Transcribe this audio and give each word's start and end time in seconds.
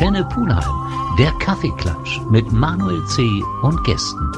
Antenne 0.00 0.24
Pulheim, 0.26 1.16
der 1.18 1.32
Kaffeeklatsch 1.40 2.20
mit 2.30 2.52
Manuel 2.52 3.04
C. 3.06 3.42
und 3.62 3.82
Gästen. 3.82 4.30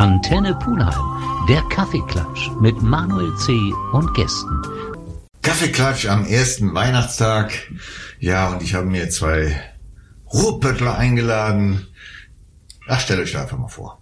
Antenne 0.00 0.56
Pulheim, 0.56 1.46
der 1.48 1.62
Kaffeeklatsch 1.70 2.50
mit 2.60 2.82
Manuel 2.82 3.32
C. 3.36 3.52
und 3.92 4.12
Gästen. 4.14 4.60
Kaffeeklatsch 5.42 6.08
am 6.08 6.26
ersten 6.26 6.74
Weihnachtstag. 6.74 7.52
Ja, 8.18 8.48
und 8.48 8.60
ich 8.64 8.74
habe 8.74 8.86
mir 8.86 9.08
zwei 9.10 9.54
Ruhrpöttler 10.32 10.98
eingeladen. 10.98 11.86
Ach, 12.88 12.98
stellt 12.98 13.20
euch 13.20 13.30
da 13.30 13.42
einfach 13.42 13.58
mal 13.58 13.68
vor. 13.68 14.00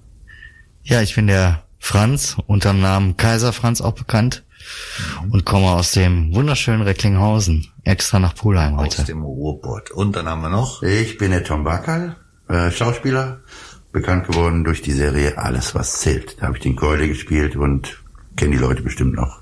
Ja, 0.85 1.01
ich 1.01 1.15
bin 1.15 1.29
der 1.29 1.63
Franz, 1.79 2.37
unterm 2.47 2.81
Namen 2.81 3.17
Kaiser 3.17 3.53
Franz 3.53 3.81
auch 3.81 3.93
bekannt 3.93 4.43
mhm. 5.23 5.33
und 5.33 5.45
komme 5.45 5.71
aus 5.71 5.93
dem 5.93 6.35
wunderschönen 6.35 6.83
Recklinghausen, 6.83 7.69
extra 7.85 8.19
nach 8.19 8.35
Pulheim 8.35 8.77
heute. 8.77 9.03
Aus 9.03 9.07
dem 9.07 9.23
Ruhrpott. 9.23 9.93
Und 9.93 10.17
dann 10.17 10.27
haben 10.27 10.43
wir 10.43 10.51
noch... 10.51 10.83
Ich 10.83 11.19
bin 11.19 11.31
der 11.31 11.45
Tom 11.45 11.63
Backerl, 11.63 12.17
äh, 12.49 12.73
Schauspieler, 12.73 13.41
bekannt 13.93 14.27
geworden 14.27 14.65
durch 14.65 14.83
die 14.83 14.93
Serie 14.93 15.39
Alles, 15.39 15.75
was 15.77 16.01
zählt. 16.01 16.41
Da 16.41 16.47
habe 16.47 16.57
ich 16.57 16.63
den 16.63 16.75
Keule 16.75 17.07
gespielt 17.07 17.55
und 17.55 18.03
kenne 18.37 18.53
die 18.53 18.59
Leute 18.59 18.83
bestimmt 18.83 19.15
noch. 19.15 19.41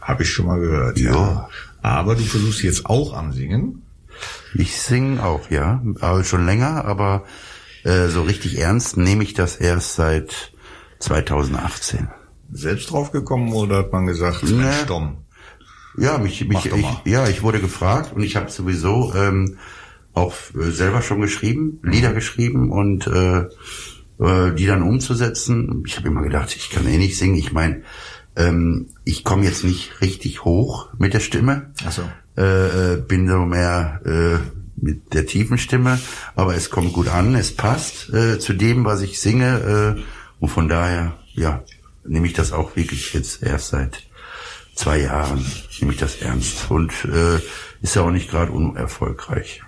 Habe 0.00 0.22
ich 0.22 0.30
schon 0.30 0.46
mal 0.46 0.60
gehört, 0.60 0.98
ja. 0.98 1.12
ja. 1.12 1.48
Aber 1.82 2.14
du 2.14 2.22
versuchst 2.22 2.62
jetzt 2.62 2.86
auch 2.86 3.14
am 3.14 3.32
Singen. 3.32 3.82
Ich 4.54 4.80
singe 4.80 5.24
auch, 5.24 5.50
ja. 5.50 5.82
Aber 6.00 6.22
schon 6.22 6.46
länger, 6.46 6.84
aber 6.84 7.24
äh, 7.86 8.08
so 8.08 8.22
richtig 8.22 8.58
ernst 8.58 8.96
nehme 8.96 9.22
ich 9.22 9.34
das 9.34 9.56
erst 9.56 9.94
seit 9.94 10.52
2018. 10.98 12.08
Selbst 12.52 12.90
draufgekommen 12.90 13.52
oder 13.52 13.78
hat 13.78 13.92
man 13.92 14.06
gesagt, 14.06 14.42
nee. 14.42 14.72
Stomm? 14.84 15.18
Ja, 15.96 16.18
mich, 16.18 16.46
mich, 16.46 16.66
ich, 16.66 16.86
ja, 17.04 17.26
ich 17.28 17.42
wurde 17.42 17.60
gefragt 17.60 18.12
und 18.14 18.22
ich 18.22 18.36
habe 18.36 18.50
sowieso 18.50 19.14
ähm, 19.14 19.58
auch 20.12 20.34
äh, 20.54 20.70
selber 20.70 21.00
schon 21.00 21.20
geschrieben, 21.20 21.80
Lieder 21.82 22.12
geschrieben 22.12 22.70
und 22.70 23.06
äh, 23.06 23.46
äh, 24.18 24.54
die 24.54 24.66
dann 24.66 24.82
umzusetzen. 24.82 25.82
Ich 25.86 25.96
habe 25.96 26.08
immer 26.08 26.22
gedacht, 26.22 26.54
ich 26.54 26.70
kann 26.70 26.86
eh 26.86 26.98
nicht 26.98 27.16
singen. 27.16 27.36
Ich 27.36 27.52
meine, 27.52 27.82
ähm, 28.34 28.88
ich 29.04 29.24
komme 29.24 29.44
jetzt 29.44 29.64
nicht 29.64 30.00
richtig 30.00 30.44
hoch 30.44 30.88
mit 30.98 31.14
der 31.14 31.20
Stimme. 31.20 31.70
Ach 31.86 31.92
so. 31.92 32.02
Äh, 32.36 32.94
äh, 32.94 32.96
bin 33.00 33.28
so 33.28 33.38
mehr 33.38 34.00
äh, 34.04 34.65
mit 34.76 35.14
der 35.14 35.26
tiefen 35.26 35.58
Stimme, 35.58 35.98
aber 36.34 36.54
es 36.54 36.70
kommt 36.70 36.92
gut 36.92 37.08
an, 37.08 37.34
es 37.34 37.54
passt 37.54 38.12
äh, 38.12 38.38
zu 38.38 38.52
dem, 38.52 38.84
was 38.84 39.02
ich 39.02 39.20
singe 39.20 39.96
äh, 39.96 40.02
und 40.40 40.48
von 40.48 40.68
daher, 40.68 41.16
ja, 41.34 41.64
nehme 42.04 42.26
ich 42.26 42.34
das 42.34 42.52
auch 42.52 42.76
wirklich 42.76 43.12
jetzt 43.14 43.42
erst 43.42 43.68
seit 43.68 44.02
zwei 44.74 45.00
Jahren, 45.00 45.44
nehme 45.80 45.92
ich 45.92 45.98
das 45.98 46.16
ernst 46.16 46.70
und 46.70 46.92
äh, 47.06 47.40
ist 47.82 47.96
ja 47.96 48.02
auch 48.02 48.10
nicht 48.10 48.30
gerade 48.30 48.52
unerfolgreich. 48.52 49.62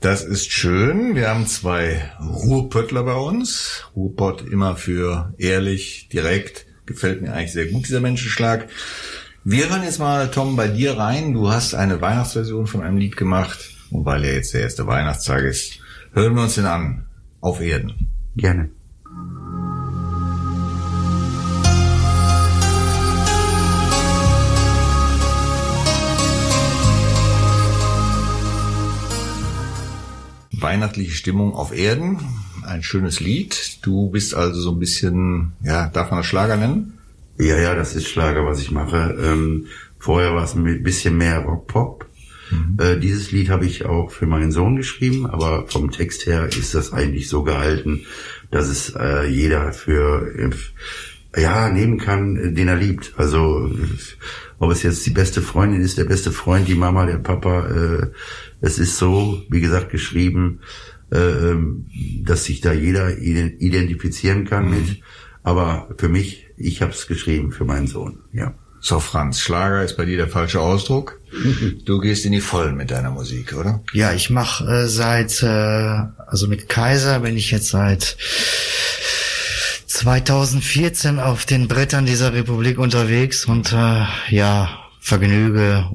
Das 0.00 0.22
ist 0.22 0.52
schön. 0.52 1.14
Wir 1.14 1.30
haben 1.30 1.46
zwei 1.46 2.12
Ruhrpöttler 2.20 3.04
bei 3.04 3.14
uns. 3.14 3.84
Ruhrpott 3.96 4.46
immer 4.46 4.76
für 4.76 5.32
ehrlich, 5.38 6.08
direkt. 6.12 6.66
Gefällt 6.84 7.22
mir 7.22 7.32
eigentlich 7.32 7.52
sehr 7.52 7.68
gut, 7.68 7.86
dieser 7.86 8.00
Menschenschlag. 8.00 8.68
Wir 9.44 9.70
hören 9.70 9.82
jetzt 9.82 10.00
mal, 10.00 10.30
Tom, 10.30 10.56
bei 10.56 10.68
dir 10.68 10.98
rein. 10.98 11.32
Du 11.32 11.50
hast 11.50 11.74
eine 11.74 12.00
Weihnachtsversion 12.00 12.66
von 12.66 12.82
einem 12.82 12.98
Lied 12.98 13.16
gemacht. 13.16 13.73
Und 13.94 14.04
weil 14.06 14.24
ja 14.24 14.32
jetzt 14.32 14.52
der 14.52 14.62
erste 14.62 14.88
Weihnachtstag 14.88 15.44
ist, 15.44 15.78
hören 16.14 16.34
wir 16.34 16.42
uns 16.42 16.56
den 16.56 16.66
an. 16.66 17.06
Auf 17.40 17.60
Erden. 17.60 18.10
Gerne. 18.34 18.70
Weihnachtliche 30.50 31.12
Stimmung 31.12 31.54
auf 31.54 31.72
Erden. 31.72 32.18
Ein 32.66 32.82
schönes 32.82 33.20
Lied. 33.20 33.78
Du 33.82 34.10
bist 34.10 34.34
also 34.34 34.60
so 34.60 34.72
ein 34.72 34.80
bisschen, 34.80 35.52
ja, 35.62 35.86
darf 35.86 36.10
man 36.10 36.18
das 36.18 36.26
Schlager 36.26 36.56
nennen? 36.56 36.98
Ja, 37.38 37.58
ja, 37.58 37.76
das 37.76 37.94
ist 37.94 38.08
Schlager, 38.08 38.44
was 38.44 38.60
ich 38.60 38.72
mache. 38.72 39.16
Ähm, 39.22 39.66
vorher 40.00 40.34
war 40.34 40.42
es 40.42 40.54
ein 40.54 40.82
bisschen 40.82 41.16
mehr 41.16 41.38
Rock-Pop. 41.38 42.06
Mhm. 42.54 42.76
Äh, 42.78 42.98
dieses 42.98 43.32
Lied 43.32 43.50
habe 43.50 43.66
ich 43.66 43.84
auch 43.84 44.10
für 44.10 44.26
meinen 44.26 44.52
Sohn 44.52 44.76
geschrieben, 44.76 45.26
aber 45.26 45.66
vom 45.66 45.90
Text 45.90 46.26
her 46.26 46.48
ist 46.48 46.74
das 46.74 46.92
eigentlich 46.92 47.28
so 47.28 47.42
gehalten, 47.42 48.06
dass 48.50 48.68
es 48.68 48.94
äh, 48.96 49.26
jeder 49.26 49.72
für 49.72 50.26
äh, 50.36 50.50
ja 51.40 51.68
nehmen 51.68 51.98
kann, 51.98 52.54
den 52.54 52.68
er 52.68 52.76
liebt. 52.76 53.14
Also 53.16 53.70
ob 54.58 54.70
es 54.70 54.82
jetzt 54.82 55.04
die 55.04 55.10
beste 55.10 55.42
Freundin 55.42 55.80
ist, 55.80 55.98
der 55.98 56.04
beste 56.04 56.32
Freund, 56.32 56.68
die 56.68 56.74
Mama, 56.74 57.06
der 57.06 57.18
Papa. 57.18 57.66
Äh, 57.68 58.06
es 58.60 58.78
ist 58.78 58.96
so, 58.96 59.42
wie 59.50 59.60
gesagt, 59.60 59.90
geschrieben, 59.90 60.60
äh, 61.12 61.18
ähm, 61.18 61.86
dass 62.22 62.44
sich 62.44 62.60
da 62.60 62.72
jeder 62.72 63.18
identifizieren 63.18 64.46
kann 64.46 64.66
mhm. 64.66 64.70
mit. 64.70 65.02
Aber 65.42 65.88
für 65.98 66.08
mich, 66.08 66.46
ich 66.56 66.80
habe 66.80 66.92
es 66.92 67.06
geschrieben 67.06 67.52
für 67.52 67.64
meinen 67.64 67.86
Sohn. 67.86 68.20
Ja. 68.32 68.54
So, 68.86 69.00
Franz, 69.00 69.40
Schlager 69.40 69.82
ist 69.82 69.96
bei 69.96 70.04
dir 70.04 70.18
der 70.18 70.28
falsche 70.28 70.60
Ausdruck. 70.60 71.18
Du 71.86 72.00
gehst 72.00 72.26
in 72.26 72.32
die 72.32 72.42
Vollen 72.42 72.76
mit 72.76 72.90
deiner 72.90 73.10
Musik, 73.10 73.54
oder? 73.54 73.82
Ja, 73.94 74.12
ich 74.12 74.28
mache 74.28 74.64
äh, 74.66 74.88
seit, 74.88 75.42
äh, 75.42 75.46
also 76.26 76.46
mit 76.48 76.68
Kaiser 76.68 77.20
bin 77.20 77.34
ich 77.34 77.50
jetzt 77.50 77.70
seit 77.70 78.18
2014 79.86 81.18
auf 81.18 81.46
den 81.46 81.66
Brettern 81.66 82.04
dieser 82.04 82.34
Republik 82.34 82.78
unterwegs 82.78 83.46
und 83.46 83.72
äh, 83.72 84.04
ja, 84.28 84.68
vergnüge 85.00 85.88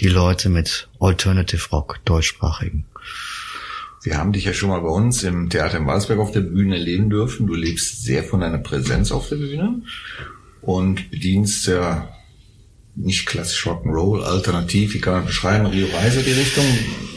die 0.00 0.08
Leute 0.08 0.50
mit 0.50 0.88
Alternative 1.00 1.66
Rock, 1.70 2.00
deutschsprachigen. 2.04 2.84
Wir 4.02 4.18
haben 4.18 4.34
dich 4.34 4.44
ja 4.44 4.52
schon 4.52 4.68
mal 4.68 4.82
bei 4.82 4.88
uns 4.88 5.22
im 5.22 5.48
Theater 5.48 5.78
in 5.78 5.86
Walsberg 5.86 6.18
auf 6.18 6.32
der 6.32 6.40
Bühne 6.40 6.76
erleben 6.76 7.08
dürfen. 7.08 7.46
Du 7.46 7.54
lebst 7.54 8.04
sehr 8.04 8.22
von 8.22 8.40
deiner 8.40 8.58
Präsenz 8.58 9.12
auf 9.12 9.30
der 9.30 9.36
Bühne 9.36 9.80
und 10.60 11.10
bedienst 11.10 11.66
ja 11.68 12.10
nicht 12.96 13.26
klassisch 13.26 13.66
Rock'n'Roll, 13.66 14.22
alternativ, 14.22 14.94
wie 14.94 15.00
kann 15.00 15.14
man 15.14 15.26
beschreiben, 15.26 15.66
Rio 15.66 15.88
Reiser 15.94 16.22
die 16.22 16.32
Richtung? 16.32 16.64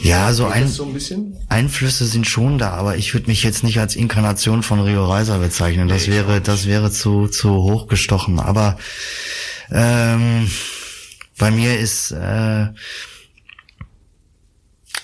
Ja, 0.02 0.32
so, 0.32 0.46
ein, 0.46 0.68
so 0.68 0.84
ein 0.84 1.36
Einflüsse 1.48 2.06
sind 2.06 2.26
schon 2.26 2.58
da, 2.58 2.70
aber 2.70 2.96
ich 2.96 3.14
würde 3.14 3.28
mich 3.28 3.42
jetzt 3.42 3.62
nicht 3.62 3.78
als 3.78 3.96
Inkarnation 3.96 4.62
von 4.62 4.80
Rio 4.80 5.06
Reiser 5.06 5.38
bezeichnen. 5.38 5.88
Das 5.88 6.06
nee, 6.06 6.14
wäre, 6.14 6.40
das 6.40 6.66
wäre 6.66 6.90
zu, 6.90 7.28
zu 7.28 7.50
hochgestochen. 7.50 8.40
Aber 8.40 8.78
ähm, 9.70 10.50
bei 11.36 11.50
mir 11.50 11.78
ist 11.78 12.10
äh, 12.10 12.66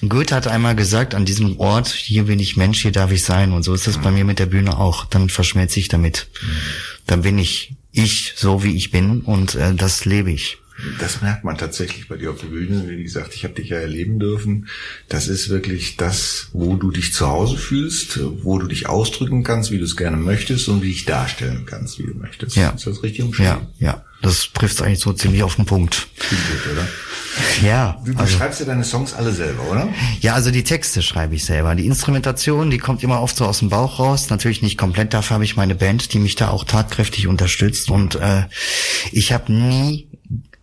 Goethe 0.09 0.35
hat 0.35 0.49
einmal 0.49 0.75
gesagt, 0.75 1.15
an 1.15 1.25
diesem 1.25 1.59
Ort, 1.61 1.89
hier 1.89 2.25
bin 2.25 2.39
ich 2.39 2.57
Mensch, 2.57 2.83
hier 2.83 2.93
darf 2.93 3.13
ich 3.13 3.23
sein. 3.23 3.53
Und 3.53 3.63
so 3.63 3.75
ist 3.75 3.87
das 3.87 3.99
mhm. 3.99 4.03
bei 4.03 4.11
mir 4.11 4.25
mit 4.25 4.39
der 4.39 4.47
Bühne 4.47 4.77
auch. 4.79 5.05
Dann 5.07 5.29
verschmelze 5.29 5.81
ich 5.81 5.89
damit. 5.89 6.29
Mhm. 6.43 6.47
Dann 7.07 7.23
bin 7.23 7.39
ich 7.39 7.75
ich, 7.93 8.33
so 8.37 8.65
wie 8.65 8.77
ich 8.77 8.91
bin 8.91 9.21
und 9.21 9.55
äh, 9.55 9.75
das 9.75 10.05
lebe 10.05 10.33
ich. 10.33 10.59
Das 10.99 11.23
merkt 11.23 11.45
man 11.45 11.59
tatsächlich 11.59 12.09
bei 12.09 12.17
dir 12.17 12.31
auf 12.31 12.41
der 12.41 12.49
Bühne. 12.49 12.89
Wie 12.89 13.03
gesagt, 13.03 13.35
ich 13.35 13.45
habe 13.45 13.55
dich 13.55 13.69
ja 13.69 13.79
erleben 13.79 14.19
dürfen. 14.19 14.69
Das 15.09 15.29
ist 15.29 15.49
wirklich 15.49 15.97
das, 15.97 16.49
wo 16.53 16.77
du 16.77 16.91
dich 16.91 17.13
zu 17.13 17.29
Hause 17.29 17.57
fühlst, 17.57 18.21
wo 18.43 18.59
du 18.59 18.67
dich 18.67 18.89
ausdrücken 18.89 19.43
kannst, 19.45 19.71
wie 19.71 19.79
du 19.79 19.85
es 19.85 19.97
gerne 19.97 20.17
möchtest 20.17 20.69
und 20.69 20.83
wie 20.83 20.89
dich 20.89 21.05
darstellen 21.05 21.65
kannst, 21.67 21.99
wie 21.99 22.07
du 22.07 22.15
möchtest. 22.15 22.57
Ja. 22.57 22.71
Ist 22.71 22.87
das 22.87 23.03
richtig 23.03 23.25
umschrieben? 23.25 23.69
Ja, 23.79 23.87
ja. 23.87 24.05
Das 24.23 24.51
trifft 24.55 24.81
eigentlich 24.81 25.01
so 25.01 25.13
ziemlich 25.13 25.43
auf 25.43 25.57
den 25.57 25.67
Punkt. 25.67 26.09
Gut, 26.31 26.73
oder? 26.73 26.89
Ja. 27.63 28.01
Du, 28.05 28.13
du 28.13 28.19
also, 28.19 28.39
schreibst 28.39 28.61
ja 28.61 28.67
deine 28.67 28.85
Songs 28.85 29.13
alle 29.13 29.33
selber, 29.33 29.71
oder? 29.71 29.89
Ja, 30.21 30.33
also 30.33 30.51
die 30.51 30.65
Texte 30.65 31.03
schreibe 31.03 31.35
ich 31.35 31.45
selber. 31.45 31.75
Die 31.75 31.85
Instrumentation, 31.85 32.71
die 32.71 32.79
kommt 32.79 33.03
immer 33.03 33.21
oft 33.21 33.37
so 33.37 33.45
aus 33.45 33.59
dem 33.59 33.69
Bauch 33.69 33.99
raus. 33.99 34.31
Natürlich 34.31 34.63
nicht 34.63 34.79
komplett. 34.79 35.13
Dafür 35.13 35.35
habe 35.35 35.45
ich 35.45 35.57
meine 35.57 35.75
Band, 35.75 36.15
die 36.15 36.19
mich 36.21 36.37
da 36.37 36.49
auch 36.49 36.65
tatkräftig 36.65 37.27
unterstützt. 37.27 37.91
Und 37.91 38.15
äh, 38.15 38.45
ich 39.13 39.33
habe 39.33 39.53
nie 39.53 40.09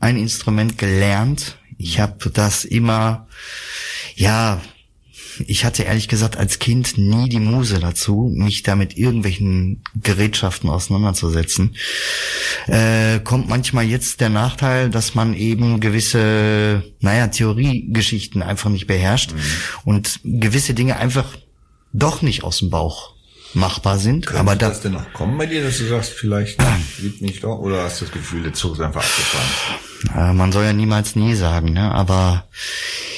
ein 0.02 0.18
Instrument 0.18 0.78
gelernt. 0.78 1.58
Ich 1.78 2.00
habe 2.00 2.30
das 2.30 2.66
immer, 2.66 3.28
ja, 4.16 4.62
ich 5.48 5.66
hatte 5.66 5.84
ehrlich 5.84 6.08
gesagt 6.08 6.38
als 6.38 6.60
Kind 6.60 6.98
nie 6.98 7.30
die 7.30 7.40
Muse 7.40 7.80
dazu, 7.80 8.32
mich 8.36 8.64
da 8.64 8.76
mit 8.76 8.98
irgendwelchen 8.98 9.82
Gerätschaften 9.96 10.70
auseinanderzusetzen. 10.70 11.76
Äh, 12.68 13.20
kommt 13.20 13.48
manchmal 13.48 13.86
jetzt 13.86 14.22
der 14.22 14.30
Nachteil, 14.30 14.90
dass 14.90 15.16
man 15.16 15.34
eben 15.34 15.80
gewisse, 15.80 16.84
naja, 17.00 17.28
Theoriegeschichten 17.28 18.44
einfach 18.44 18.70
nicht 18.70 18.88
beherrscht 18.88 19.34
mhm. 19.34 19.40
und 19.86 20.20
gewisse 20.24 20.74
Dinge 20.74 20.98
einfach 20.98 21.38
doch 21.94 22.22
nicht 22.22 22.44
aus 22.44 22.60
dem 22.60 22.70
Bauch 22.70 23.14
machbar 23.54 23.98
sind. 23.98 24.26
Könnte 24.28 24.40
aber 24.40 24.56
da, 24.56 24.70
das 24.70 24.82
denn 24.82 24.94
noch 24.94 25.12
kommen 25.14 25.38
bei 25.38 25.46
dir, 25.46 25.64
dass 25.64 25.78
du 25.78 25.86
sagst, 25.88 26.12
vielleicht 26.14 26.58
liebt 27.00 27.22
mich 27.22 27.40
doch, 27.42 27.60
oder 27.60 27.84
hast 27.84 28.02
du 28.02 28.06
das 28.06 28.14
Gefühl, 28.14 28.44
der 28.44 28.54
Zug 28.54 28.74
ist 28.76 28.82
einfach 28.82 29.02
abgefahren? 29.04 30.30
Äh, 30.32 30.34
man 30.34 30.52
soll 30.52 30.64
ja 30.66 30.74
niemals 30.74 31.16
nie 31.16 31.36
sagen, 31.36 31.74
ne? 31.74 31.92
Aber 31.92 32.46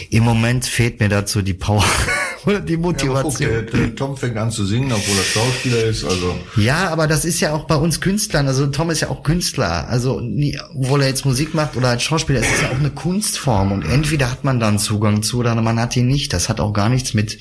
im 0.10 0.24
Moment 0.24 0.66
fehlt 0.66 1.00
mir 1.00 1.08
dazu 1.10 1.42
die 1.42 1.54
Power, 1.54 1.84
oder 2.46 2.60
die 2.60 2.74
Ja, 2.74 2.80
Motivation. 2.80 3.50
der, 3.50 3.62
der 3.62 3.96
Tom 3.96 4.18
fängt 4.18 4.36
an 4.38 4.52
zu 4.52 4.66
singen, 4.66 4.92
obwohl 4.92 5.16
er 5.18 5.24
Schauspieler 5.24 5.84
ist. 5.86 6.04
Also 6.04 6.36
Ja, 6.58 6.90
aber 6.90 7.08
das 7.08 7.24
ist 7.24 7.40
ja 7.40 7.54
auch 7.54 7.66
bei 7.66 7.76
uns 7.76 8.02
Künstlern. 8.02 8.48
Also 8.48 8.68
Tom 8.68 8.90
ist 8.90 9.00
ja 9.00 9.10
auch 9.10 9.24
Künstler. 9.24 9.88
Also 9.88 10.20
nie, 10.20 10.60
obwohl 10.76 11.02
er 11.04 11.08
jetzt 11.08 11.26
Musik 11.26 11.54
macht 11.54 11.78
oder 11.78 11.90
als 11.90 12.04
Schauspieler, 12.04 12.42
es 12.42 12.52
ist 12.52 12.62
ja 12.64 12.70
auch 12.72 12.80
eine 12.80 12.90
Kunstform. 12.92 13.72
Und 13.72 13.84
entweder 13.86 14.30
hat 14.30 14.44
man 14.44 14.60
dann 14.60 14.78
Zugang 14.78 15.24
zu 15.24 15.38
oder 15.40 15.56
man 15.56 15.80
hat 15.80 15.96
ihn 15.96 16.08
nicht. 16.08 16.34
Das 16.34 16.50
hat 16.50 16.60
auch 16.60 16.74
gar 16.74 16.90
nichts 16.90 17.14
mit 17.14 17.38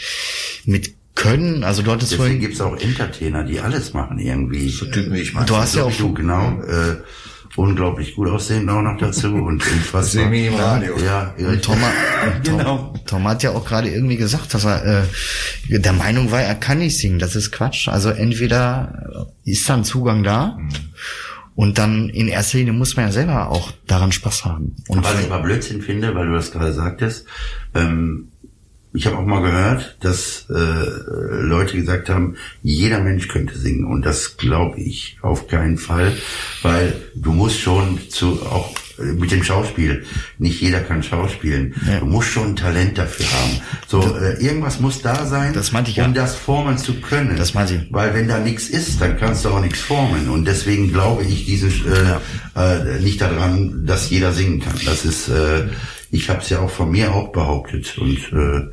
mit 0.67 0.95
Können. 1.23 1.65
Also 1.65 1.83
du 1.83 1.91
hattest 1.93 2.13
Deswegen 2.13 2.25
vorhin, 2.25 2.41
gibt's 2.41 2.61
auch 2.61 2.77
Entertainer, 2.77 3.45
die 3.45 3.61
alles 3.61 3.95
machen 3.95 4.19
irgendwie. 4.19 4.69
so 4.71 4.87
Typen 4.87 5.13
wie 5.15 5.21
ich 5.21 5.33
meine. 5.35 5.47
du 5.47 5.57
hast 5.57 5.75
ja 5.77 5.85
auch 5.85 5.97
du, 5.97 6.13
genau, 6.13 6.61
äh, 6.63 6.97
unglaublich 7.57 8.15
gut 8.15 8.29
aussehen 8.29 8.69
auch 8.71 8.83
noch 8.83 8.97
dazu 8.99 9.29
und 9.29 9.63
unfassbar. 9.73 10.03
Semi 10.03 10.47
im 10.47 10.55
Radio. 10.55 10.97
Ja, 10.99 11.35
ja 11.39 11.49
Und 11.49 11.63
Tom, 11.63 11.77
hat- 11.81 11.93
Tom, 12.45 12.59
Genau. 12.59 12.95
Tom 13.07 13.29
hat 13.29 13.43
ja 13.43 13.51
auch 13.53 13.65
gerade 13.65 13.89
irgendwie 13.91 14.17
gesagt, 14.17 14.53
dass 14.55 14.65
er 14.65 15.03
äh, 15.69 15.79
der 15.79 15.93
Meinung 15.93 16.31
war, 16.31 16.41
er 16.43 16.55
kann 16.55 16.79
nicht 16.79 16.99
singen. 16.99 17.19
Das 17.19 17.37
ist 17.37 17.53
Quatsch. 17.53 17.89
Also 17.89 18.09
entweder 18.11 19.29
ist 19.45 19.69
dann 19.69 19.85
Zugang 19.85 20.23
da 20.23 20.59
und 21.55 21.77
dann 21.79 22.09
in 22.09 22.29
erster 22.29 22.59
Linie 22.59 22.73
muss 22.73 22.97
man 22.97 23.07
ja 23.07 23.13
selber 23.13 23.51
auch 23.51 23.71
daran 23.87 24.11
Spaß 24.13 24.45
haben. 24.47 24.75
Und 24.89 25.05
Was 25.05 25.21
ich 25.21 25.29
mal 25.29 25.43
Blödsinn 25.43 25.83
finde, 25.83 26.15
weil 26.15 26.27
du 26.27 26.33
das 26.33 26.51
gerade 26.53 26.73
sagtest, 26.73 27.27
ähm, 27.75 28.32
ich 28.95 29.07
habe 29.07 29.17
auch 29.17 29.27
mal 29.27 29.43
gehört, 29.43 29.97
dass 30.01 30.47
äh, 30.51 30.55
Leute 30.55 31.77
gesagt 31.77 32.09
haben, 32.09 32.37
jeder 32.63 33.01
Mensch 33.01 33.29
könnte 33.29 33.57
singen 33.59 33.85
und 33.85 34.05
das 34.05 34.37
glaube 34.37 34.81
ich 34.81 35.19
auf 35.23 35.49
keinen 35.49 35.79
Fall, 35.79 36.13
weil 36.63 36.95
du 37.15 37.33
musst 37.33 37.61
schon 37.61 37.99
zu 38.11 38.43
auch 38.43 38.75
mit 38.99 39.31
dem 39.31 39.43
Schauspiel, 39.43 40.05
nicht 40.39 40.61
jeder 40.61 40.81
kann 40.81 41.03
schauspielen. 41.03 41.75
Ja. 41.87 42.01
Du 42.01 42.07
musst 42.07 42.31
schon 42.31 42.57
Talent 42.57 42.99
dafür 42.99 43.27
haben. 43.27 43.61
So 43.89 44.17
äh, 44.17 44.45
irgendwas 44.45 44.81
muss 44.81 45.03
da 45.03 45.27
sein, 45.27 45.53
Das 45.53 45.73
ich 45.73 45.99
um 45.99 46.07
ja. 46.07 46.09
das 46.09 46.37
formen 46.37 46.79
zu 46.79 46.95
können. 46.95 47.37
Das 47.37 47.55
meinte 47.55 47.75
ich. 47.75 47.93
Weil 47.93 48.15
wenn 48.15 48.29
da 48.29 48.39
nichts 48.39 48.69
ist, 48.69 49.01
dann 49.01 49.19
kannst 49.19 49.45
du 49.45 49.51
auch 49.51 49.61
nichts 49.61 49.81
formen. 49.81 50.29
Und 50.29 50.45
deswegen 50.45 50.93
glaube 50.93 51.25
ich 51.25 51.47
diesen 51.47 51.71
äh, 51.71 52.61
äh, 52.61 53.01
nicht 53.01 53.21
daran, 53.21 53.87
dass 53.87 54.11
jeder 54.11 54.33
singen 54.33 54.61
kann. 54.61 54.75
Das 54.85 55.05
ist, 55.05 55.29
äh, 55.29 55.69
ich 56.13 56.29
habe 56.29 56.41
es 56.41 56.51
ja 56.51 56.61
auch 56.61 56.71
von 56.71 56.91
mir 56.91 57.13
auch 57.13 57.33
behauptet. 57.33 57.97
Und 57.97 58.19
äh, 58.33 58.71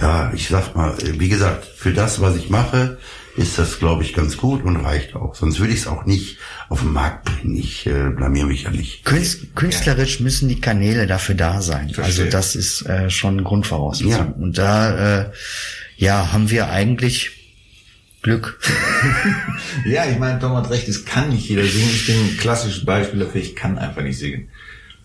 ja, 0.00 0.32
ich 0.32 0.48
sag 0.48 0.76
mal, 0.76 0.94
wie 1.18 1.28
gesagt, 1.28 1.64
für 1.64 1.92
das, 1.92 2.20
was 2.20 2.36
ich 2.36 2.48
mache, 2.48 2.98
ist 3.36 3.58
das, 3.58 3.80
glaube 3.80 4.04
ich, 4.04 4.14
ganz 4.14 4.36
gut 4.36 4.64
und 4.64 4.76
reicht 4.76 5.16
auch. 5.16 5.34
Sonst 5.34 5.58
würde 5.58 5.72
ich 5.72 5.80
es 5.80 5.86
auch 5.88 6.06
nicht 6.06 6.38
auf 6.68 6.80
den 6.80 6.92
Markt 6.92 7.24
bringen. 7.24 7.56
Ich 7.56 7.86
äh, 7.88 8.10
blamier 8.10 8.46
mich 8.46 8.62
ja 8.62 8.70
nicht. 8.70 9.04
Künst, 9.04 9.56
künstlerisch 9.56 10.20
müssen 10.20 10.48
die 10.48 10.60
Kanäle 10.60 11.08
dafür 11.08 11.34
da 11.34 11.60
sein. 11.60 11.90
Verstehe. 11.90 12.04
Also 12.04 12.30
das 12.30 12.54
ist 12.54 12.86
äh, 12.86 13.10
schon 13.10 13.42
Grundvoraussetzung. 13.42 14.12
Ja. 14.12 14.34
Und 14.38 14.56
da 14.56 15.22
äh, 15.22 15.30
ja 15.96 16.32
haben 16.32 16.50
wir 16.50 16.70
eigentlich 16.70 17.32
Glück. 18.22 18.60
Ja, 19.84 20.04
ich 20.06 20.18
meine, 20.18 20.40
Tom 20.40 20.52
hat 20.56 20.70
recht, 20.70 20.88
es 20.88 21.04
kann 21.04 21.30
nicht 21.30 21.48
jeder 21.48 21.64
singen. 21.64 21.90
Ich 21.92 22.06
bin 22.06 22.16
ein 22.16 22.36
klassisches 22.38 22.84
Beispiel 22.84 23.20
dafür, 23.20 23.40
ich 23.40 23.54
kann 23.54 23.78
einfach 23.78 24.02
nicht 24.02 24.18
singen. 24.18 24.48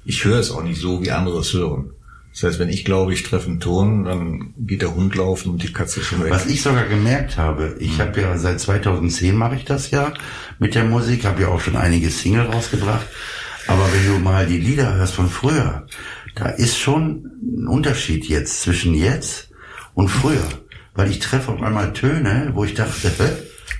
Ich 0.03 0.25
höre 0.25 0.39
es 0.39 0.51
auch 0.51 0.63
nicht 0.63 0.79
so, 0.79 1.01
wie 1.03 1.11
andere 1.11 1.39
es 1.39 1.53
hören. 1.53 1.91
Das 2.33 2.43
heißt, 2.43 2.59
wenn 2.59 2.69
ich 2.69 2.85
glaube, 2.85 3.13
ich 3.13 3.23
treffe 3.23 3.49
einen 3.49 3.59
Ton, 3.59 4.05
dann 4.05 4.53
geht 4.57 4.81
der 4.81 4.95
Hund 4.95 5.15
laufen 5.15 5.51
und 5.51 5.63
die 5.63 5.73
Katze 5.73 6.01
schon 6.01 6.23
weg. 6.23 6.31
Was 6.31 6.45
ich 6.45 6.61
sogar 6.61 6.85
gemerkt 6.85 7.37
habe, 7.37 7.75
ich 7.79 7.99
habe 7.99 8.21
ja 8.21 8.37
seit 8.37 8.59
2010 8.61 9.35
mache 9.35 9.55
ich 9.55 9.65
das 9.65 9.91
ja 9.91 10.13
mit 10.57 10.75
der 10.75 10.85
Musik, 10.85 11.25
habe 11.25 11.41
ja 11.41 11.49
auch 11.49 11.59
schon 11.59 11.75
einige 11.75 12.09
Single 12.09 12.45
rausgebracht. 12.45 13.05
Aber 13.67 13.85
wenn 13.93 14.13
du 14.13 14.19
mal 14.19 14.47
die 14.47 14.57
Lieder 14.57 14.95
hörst 14.95 15.13
von 15.13 15.29
früher, 15.29 15.85
da 16.35 16.45
ist 16.47 16.77
schon 16.77 17.31
ein 17.41 17.67
Unterschied 17.67 18.25
jetzt 18.25 18.61
zwischen 18.61 18.93
jetzt 18.93 19.49
und 19.93 20.07
früher. 20.07 20.47
Weil 20.93 21.11
ich 21.11 21.19
treffe 21.19 21.51
auf 21.51 21.61
einmal 21.61 21.93
Töne, 21.93 22.51
wo 22.53 22.63
ich 22.63 22.73
dachte, 22.73 23.11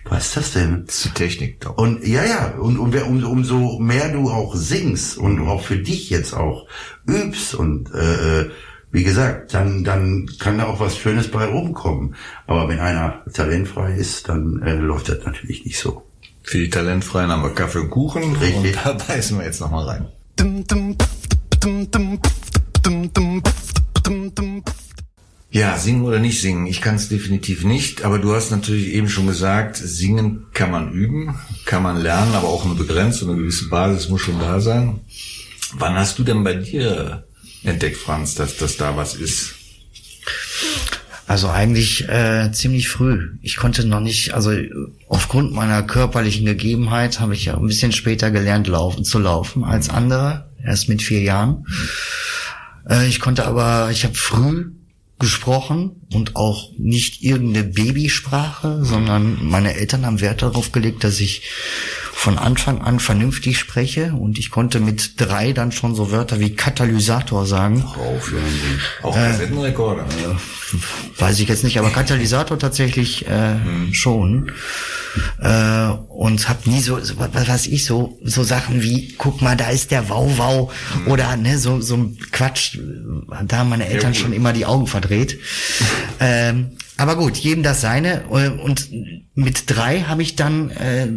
was 0.06 0.28
ist 0.28 0.38
das 0.38 0.52
denn? 0.54 0.84
Das 0.86 0.96
ist 0.98 1.06
die 1.06 1.10
Technik, 1.10 1.62
Tom. 1.62 1.74
Und 1.76 2.06
ja, 2.08 2.24
ja, 2.26 2.54
und, 2.60 2.78
und 2.78 2.94
wer- 2.94 3.08
um, 3.08 3.24
umso 3.24 3.80
mehr 3.80 4.10
du 4.12 4.30
auch 4.30 4.56
singst 4.56 5.18
und 5.18 5.40
auch 5.48 5.62
für 5.64 5.78
dich 5.78 6.10
jetzt 6.10 6.34
auch 6.34 6.68
übst 7.08 7.56
und 7.56 7.94
äh, 7.94 8.50
wie 8.92 9.04
gesagt, 9.04 9.54
dann, 9.54 9.84
dann 9.86 10.30
kann 10.40 10.58
da 10.58 10.66
auch 10.66 10.80
was 10.82 10.98
Schönes 10.98 11.30
bei 11.32 11.46
rumkommen. 11.46 12.16
Aber 12.46 12.68
wenn 12.68 12.80
einer 12.80 13.24
talentfrei 13.34 13.94
ist, 13.96 14.28
dann 14.28 14.62
äh, 14.64 14.74
läuft 14.74 15.08
das 15.08 15.20
natürlich 15.26 15.64
nicht 15.66 15.80
so. 15.80 16.04
Für 16.44 16.58
die 16.58 16.70
Talentfreien 16.70 17.30
haben 17.32 17.44
wir 17.44 17.52
Kaffee 17.56 17.80
und 17.80 17.90
Kuchen 17.90 18.36
Richtig. 18.36 18.76
und 18.76 18.86
da 18.86 18.94
beißen 18.94 19.38
wir 19.38 19.46
jetzt 19.46 19.62
nochmal 19.62 19.86
rein. 19.86 20.08
Ja, 25.54 25.78
singen 25.78 26.04
oder 26.04 26.20
nicht 26.20 26.40
singen. 26.40 26.66
Ich 26.66 26.80
kann 26.80 26.96
es 26.96 27.10
definitiv 27.10 27.66
nicht, 27.66 28.06
aber 28.06 28.20
du 28.20 28.34
hast 28.34 28.52
natürlich 28.52 28.88
eben 28.94 29.10
schon 29.10 29.28
gesagt, 29.28 29.76
singen 29.76 30.46
kann 30.54 30.72
man 30.72 30.94
üben, 30.94 31.36
kann 31.66 31.84
man 31.84 32.02
lernen, 32.02 32.34
aber 32.36 32.48
auch 32.48 32.64
eine 32.64 32.76
begrenzte, 32.76 33.26
eine 33.26 33.36
gewisse 33.36 33.68
Basis 33.68 34.08
muss 34.08 34.22
schon 34.22 34.40
da 34.40 34.62
sein. 34.62 35.02
Wann 35.74 35.96
hast 35.96 36.18
du 36.18 36.24
denn 36.24 36.46
bei 36.46 36.54
dir 36.54 37.26
entdeckt, 37.64 37.98
Franz, 37.98 38.34
dass, 38.36 38.56
dass 38.56 38.78
da 38.78 38.96
was 38.96 39.16
ist? 39.16 39.56
Also 41.28 41.50
eigentlich 41.50 42.08
äh, 42.08 42.50
ziemlich 42.54 42.88
früh. 42.88 43.32
Ich 43.42 43.58
konnte 43.58 43.86
noch 43.86 44.00
nicht, 44.00 44.34
also 44.34 44.54
aufgrund 45.10 45.52
meiner 45.52 45.84
körperlichen 45.84 46.46
Gegebenheit 46.46 47.20
habe 47.20 47.34
ich 47.34 47.46
ja 47.46 47.58
ein 47.58 47.68
bisschen 47.68 47.92
später 47.92 48.32
gelernt, 48.32 48.68
laufen 48.68 49.04
zu 49.04 49.20
laufen 49.20 49.66
als 49.66 49.90
andere, 49.90 50.50
erst 50.64 50.88
mit 50.88 51.02
vier 51.02 51.22
Jahren. 51.22 51.66
Äh, 52.90 53.08
ich 53.08 53.20
konnte 53.20 53.46
aber, 53.46 53.90
ich 53.92 54.06
habe 54.06 54.16
früh 54.16 54.72
gesprochen 55.22 56.02
und 56.12 56.36
auch 56.36 56.72
nicht 56.80 57.22
irgendeine 57.22 57.64
Babysprache, 57.64 58.84
sondern 58.84 59.38
meine 59.48 59.76
Eltern 59.76 60.06
haben 60.06 60.20
Wert 60.20 60.42
darauf 60.42 60.72
gelegt, 60.72 61.04
dass 61.04 61.20
ich 61.20 61.44
von 62.22 62.38
Anfang 62.38 62.84
an 62.84 63.00
vernünftig 63.00 63.58
spreche 63.58 64.14
und 64.14 64.38
ich 64.38 64.52
konnte 64.52 64.80
mit 64.80 65.20
drei 65.20 65.54
dann 65.54 65.72
schon 65.72 65.96
so 65.96 66.12
Wörter 66.12 66.40
wie 66.40 66.56
Katalysator 66.56 67.48
sagen. 67.48 67.82
Aufhören. 67.82 68.44
Auch 69.02 69.16
Kassettenrekorder. 69.16 70.06
Weiß 71.18 71.40
ich 71.40 71.50
jetzt 71.50 71.64
nicht, 71.64 71.80
aber 71.80 71.90
Katalysator 71.94 72.60
tatsächlich 72.60 73.26
äh, 73.28 73.56
schon. 73.92 74.52
Äh, 75.42 75.88
und 76.10 76.48
hab 76.48 76.68
nie 76.68 76.82
so, 76.82 77.00
so, 77.00 77.16
was 77.18 77.48
weiß 77.48 77.66
ich, 77.66 77.86
so, 77.86 78.20
so 78.24 78.44
Sachen 78.44 78.84
wie, 78.84 79.16
guck 79.18 79.42
mal, 79.42 79.58
da 79.58 79.72
ist 79.72 79.90
der 79.90 80.08
Wauwau 80.08 80.70
oder 81.08 81.36
ne, 81.38 81.58
so, 81.58 81.82
so 81.82 81.96
ein 81.96 82.20
Quatsch. 82.32 82.78
Da 83.48 83.58
haben 83.58 83.70
meine 83.70 83.88
Eltern 83.88 84.14
schon 84.14 84.32
immer 84.32 84.54
die 84.54 84.68
Augen 84.68 84.86
verdreht. 84.86 85.40
ähm, 86.20 86.78
aber 87.02 87.16
gut, 87.16 87.38
jedem 87.38 87.64
das 87.64 87.82
seine. 87.82 88.24
Äh, 88.32 88.50
Und 88.50 88.90
mit 89.36 89.64
drei 89.68 90.02
habe 90.02 90.22
ich 90.22 90.36
dann 90.36 90.70
äh, 90.72 91.08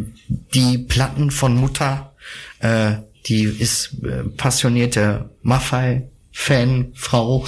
die 0.53 0.77
Platten 0.79 1.31
von 1.31 1.55
Mutter, 1.55 2.13
äh, 2.59 2.93
die 3.27 3.43
ist 3.43 3.95
äh, 4.03 4.23
passionierte 4.35 5.29
Maffei-Fan, 5.43 6.91
Frau. 6.95 7.45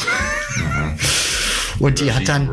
Und 1.79 2.00
die 2.00 2.12
hat 2.12 2.27
dann, 2.27 2.50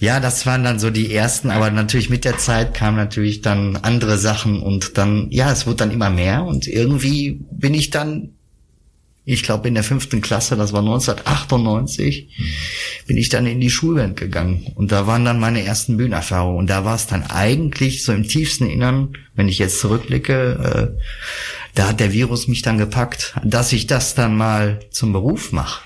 ja, 0.00 0.18
das 0.18 0.46
waren 0.46 0.64
dann 0.64 0.78
so 0.78 0.88
die 0.88 1.12
ersten, 1.14 1.50
aber 1.50 1.70
natürlich 1.70 2.08
mit 2.08 2.24
der 2.24 2.38
Zeit 2.38 2.72
kamen 2.72 2.96
natürlich 2.96 3.42
dann 3.42 3.76
andere 3.76 4.16
Sachen 4.16 4.62
und 4.62 4.96
dann, 4.96 5.26
ja, 5.30 5.52
es 5.52 5.66
wurde 5.66 5.76
dann 5.76 5.90
immer 5.90 6.08
mehr 6.08 6.44
und 6.44 6.66
irgendwie 6.66 7.40
bin 7.50 7.74
ich 7.74 7.90
dann, 7.90 8.33
ich 9.24 9.42
glaube 9.42 9.68
in 9.68 9.74
der 9.74 9.84
fünften 9.84 10.20
Klasse, 10.20 10.56
das 10.56 10.72
war 10.72 10.80
1998, 10.80 12.28
bin 13.06 13.16
ich 13.16 13.28
dann 13.28 13.46
in 13.46 13.60
die 13.60 13.70
Schulband 13.70 14.16
gegangen 14.16 14.72
und 14.74 14.92
da 14.92 15.06
waren 15.06 15.24
dann 15.24 15.40
meine 15.40 15.64
ersten 15.64 15.96
Bühnenerfahrungen 15.96 16.58
und 16.58 16.70
da 16.70 16.84
war 16.84 16.94
es 16.94 17.06
dann 17.06 17.22
eigentlich 17.24 18.04
so 18.04 18.12
im 18.12 18.28
tiefsten 18.28 18.68
Innern, 18.68 19.16
wenn 19.34 19.48
ich 19.48 19.58
jetzt 19.58 19.80
zurückblicke, 19.80 20.94
äh, 20.96 21.04
da 21.74 21.88
hat 21.88 22.00
der 22.00 22.12
Virus 22.12 22.48
mich 22.48 22.62
dann 22.62 22.78
gepackt, 22.78 23.34
dass 23.44 23.72
ich 23.72 23.86
das 23.86 24.14
dann 24.14 24.36
mal 24.36 24.80
zum 24.90 25.12
Beruf 25.12 25.52
mache 25.52 25.80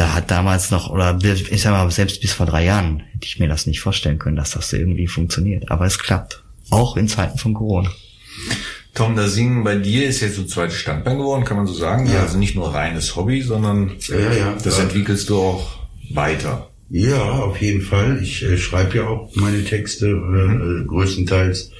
da 0.00 0.14
hat 0.14 0.30
damals 0.30 0.70
noch, 0.70 0.88
oder 0.88 1.18
ich 1.22 1.60
sag 1.60 1.72
mal, 1.72 1.90
selbst 1.90 2.20
bis 2.20 2.32
vor 2.32 2.46
drei 2.46 2.64
Jahren 2.64 3.00
hätte 3.12 3.26
ich 3.26 3.38
mir 3.38 3.48
das 3.48 3.66
nicht 3.66 3.80
vorstellen 3.80 4.18
können, 4.18 4.36
dass 4.36 4.52
das 4.52 4.72
irgendwie 4.72 5.06
funktioniert. 5.06 5.70
Aber 5.70 5.84
es 5.84 5.98
klappt. 5.98 6.42
Auch 6.70 6.96
in 6.96 7.08
Zeiten 7.08 7.38
von 7.38 7.54
Corona. 7.54 7.90
Tom, 8.94 9.16
das 9.16 9.34
Singen 9.34 9.62
bei 9.64 9.76
dir 9.76 10.08
ist 10.08 10.20
jetzt 10.20 10.36
so 10.36 10.42
ein 10.42 10.48
zweites 10.48 10.76
Standbein 10.76 11.18
geworden, 11.18 11.44
kann 11.44 11.56
man 11.56 11.66
so 11.66 11.74
sagen. 11.74 12.06
Ja. 12.06 12.22
Also 12.22 12.38
nicht 12.38 12.56
nur 12.56 12.74
reines 12.74 13.14
Hobby, 13.16 13.40
sondern 13.40 13.92
Ja, 14.08 14.32
ja, 14.32 14.56
das 14.62 14.78
ja. 14.78 14.84
entwickelst 14.84 15.28
du 15.30 15.38
auch 15.38 15.78
weiter. 16.10 16.70
Ja, 16.92 17.22
auf 17.22 17.60
jeden 17.62 17.82
Fall. 17.82 18.18
Ich 18.20 18.42
äh, 18.42 18.58
schreibe 18.58 18.98
ja 18.98 19.06
auch 19.06 19.30
meine 19.36 19.64
Texte 19.64 20.06
äh, 20.06 20.80
äh, 20.80 20.84
größtenteils 20.86 21.70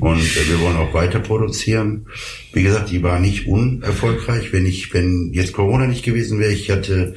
und 0.00 0.18
äh, 0.18 0.48
wir 0.48 0.60
wollen 0.60 0.76
auch 0.76 0.92
weiter 0.92 1.20
produzieren. 1.20 2.06
Wie 2.52 2.64
gesagt, 2.64 2.90
die 2.90 3.00
war 3.04 3.20
nicht 3.20 3.46
unerfolgreich. 3.46 4.52
Wenn 4.52 4.66
ich, 4.66 4.92
wenn 4.92 5.30
jetzt 5.32 5.52
Corona 5.52 5.86
nicht 5.86 6.04
gewesen 6.04 6.40
wäre, 6.40 6.50
ich 6.50 6.68
hatte 6.68 7.14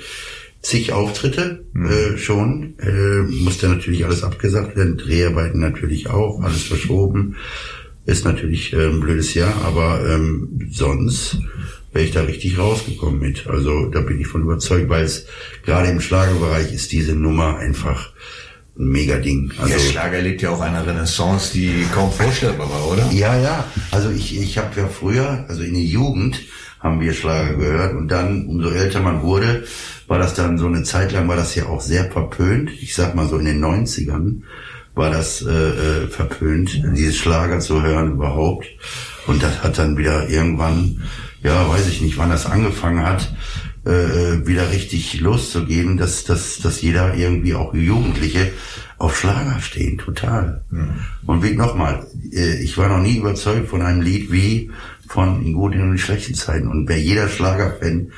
zig 0.62 0.94
Auftritte 0.94 1.66
äh, 1.76 2.18
schon, 2.20 2.76
äh, 2.78 3.24
musste 3.44 3.68
natürlich 3.68 4.06
alles 4.06 4.24
abgesagt 4.24 4.78
werden, 4.78 4.98
Dreharbeiten 4.98 5.60
natürlich 5.60 6.12
auch, 6.12 6.40
alles 6.42 6.62
verschoben. 6.62 7.36
Ist 8.06 8.26
natürlich 8.26 8.74
äh, 8.74 8.88
ein 8.88 9.00
blödes 9.00 9.34
Jahr, 9.34 9.54
aber 9.64 10.06
ähm, 10.10 10.70
sonst 10.72 11.38
wäre 11.94 12.06
ich 12.06 12.12
da 12.12 12.22
richtig 12.22 12.58
rausgekommen 12.58 13.20
mit. 13.20 13.48
Also 13.48 13.86
da 13.86 14.02
bin 14.02 14.20
ich 14.20 14.28
von 14.28 14.42
überzeugt, 14.42 14.90
weil 14.90 15.06
es 15.06 15.26
gerade 15.66 15.90
im 15.90 16.02
Schlagerbereich 16.02 16.74
ist 16.74 16.92
diese 16.92 17.16
Nummer 17.16 17.58
einfach 17.58 18.12
ein 18.78 18.88
Mega-Ding. 18.88 19.54
Also, 19.58 19.74
Der 19.74 19.80
Schlager 19.80 20.22
lebt 20.22 20.42
ja 20.42 20.50
auch 20.50 20.62
eine 20.62 20.86
Renaissance, 20.86 21.54
die 21.54 21.86
kaum 21.94 22.12
vorstellbar 22.12 22.70
war, 22.70 22.92
oder? 22.92 23.12
Ja, 23.12 23.40
ja. 23.40 23.66
Also 23.92 24.10
ich, 24.10 24.40
ich 24.40 24.58
habe 24.58 24.80
ja 24.80 24.88
früher, 24.88 25.46
also 25.48 25.62
in 25.62 25.76
der 25.76 25.84
Jugend, 25.84 26.42
haben 26.80 27.00
wir 27.00 27.14
Schlager 27.14 27.54
gehört 27.54 27.96
und 27.96 28.10
dann, 28.10 28.46
umso 28.48 28.70
älter 28.70 29.00
man 29.00 29.22
wurde, 29.22 29.64
war 30.08 30.20
das 30.20 30.34
dann 30.34 30.58
so 30.58 30.68
eine 30.68 30.84
Zeit 30.84 31.14
lang, 31.14 31.30
war 31.30 31.38
das 31.38 31.56
ja 31.56 31.68
auch 31.68 31.80
sehr 31.80 32.12
verpönt. 32.12 32.72
Ich 32.82 32.94
sag 32.94 33.16
mal 33.16 33.28
so 33.28 33.38
in 33.38 33.46
den 33.46 33.64
90ern 33.64 34.42
war 34.96 35.10
das 35.10 35.42
äh, 35.42 35.52
äh, 35.52 36.08
verpönt, 36.08 36.84
dieses 36.96 37.18
Schlager 37.18 37.60
zu 37.60 37.82
hören 37.82 38.14
überhaupt. 38.14 38.68
Und 39.26 39.42
das 39.42 39.64
hat 39.64 39.78
dann 39.78 39.98
wieder 39.98 40.30
irgendwann, 40.30 41.04
ja, 41.42 41.68
weiß 41.70 41.88
ich 41.88 42.02
nicht, 42.02 42.18
wann 42.18 42.30
das 42.30 42.46
angefangen 42.46 43.06
hat, 43.06 43.34
äh, 43.86 43.92
äh 43.92 44.48
wieder 44.48 44.72
richtig 44.72 45.20
loszugehen, 45.20 45.98
dass, 45.98 46.26
dass, 46.26 46.60
dass 46.60 46.82
jeder 46.82 47.16
irgendwie 47.16 47.56
auch 47.56 47.74
Jugendliche 47.74 48.52
auf 48.98 49.18
Schlager 49.18 49.60
stehen, 49.60 49.98
total. 49.98 50.64
Mhm. 50.70 50.94
Und 51.26 51.44
wie 51.44 51.56
nochmal, 51.56 52.06
äh, 52.32 52.62
ich 52.62 52.78
war 52.78 52.88
noch 52.88 53.04
nie 53.04 53.18
überzeugt 53.18 53.70
von 53.70 53.82
einem 53.82 54.02
Lied 54.02 54.32
wie 54.32 54.72
von 55.08 55.44
in 55.44 55.54
guten 55.54 55.82
und 55.82 55.92
in 55.92 55.98
schlechten 55.98 56.36
Zeiten. 56.36 56.68
Und 56.68 56.88
wer 56.88 57.00
jeder 57.00 57.28
Schlagerfan 57.28 58.12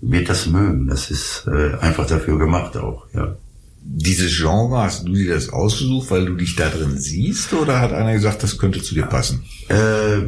wird 0.00 0.28
das 0.28 0.46
mögen. 0.46 0.88
Das 0.88 1.10
ist 1.10 1.46
äh, 1.46 1.76
einfach 1.80 2.06
dafür 2.06 2.38
gemacht 2.38 2.76
auch, 2.76 3.06
ja. 3.14 3.36
Dieses 3.84 4.36
Genre, 4.36 4.78
hast 4.78 5.06
du 5.06 5.12
dir 5.12 5.34
das 5.34 5.48
ausgesucht, 5.48 6.10
weil 6.10 6.26
du 6.26 6.34
dich 6.36 6.54
da 6.54 6.68
drin 6.68 6.98
siehst, 6.98 7.52
oder 7.52 7.80
hat 7.80 7.92
einer 7.92 8.12
gesagt, 8.12 8.42
das 8.42 8.56
könnte 8.56 8.80
zu 8.80 8.94
dir 8.94 9.06
passen? 9.06 9.42
Äh, 9.68 10.18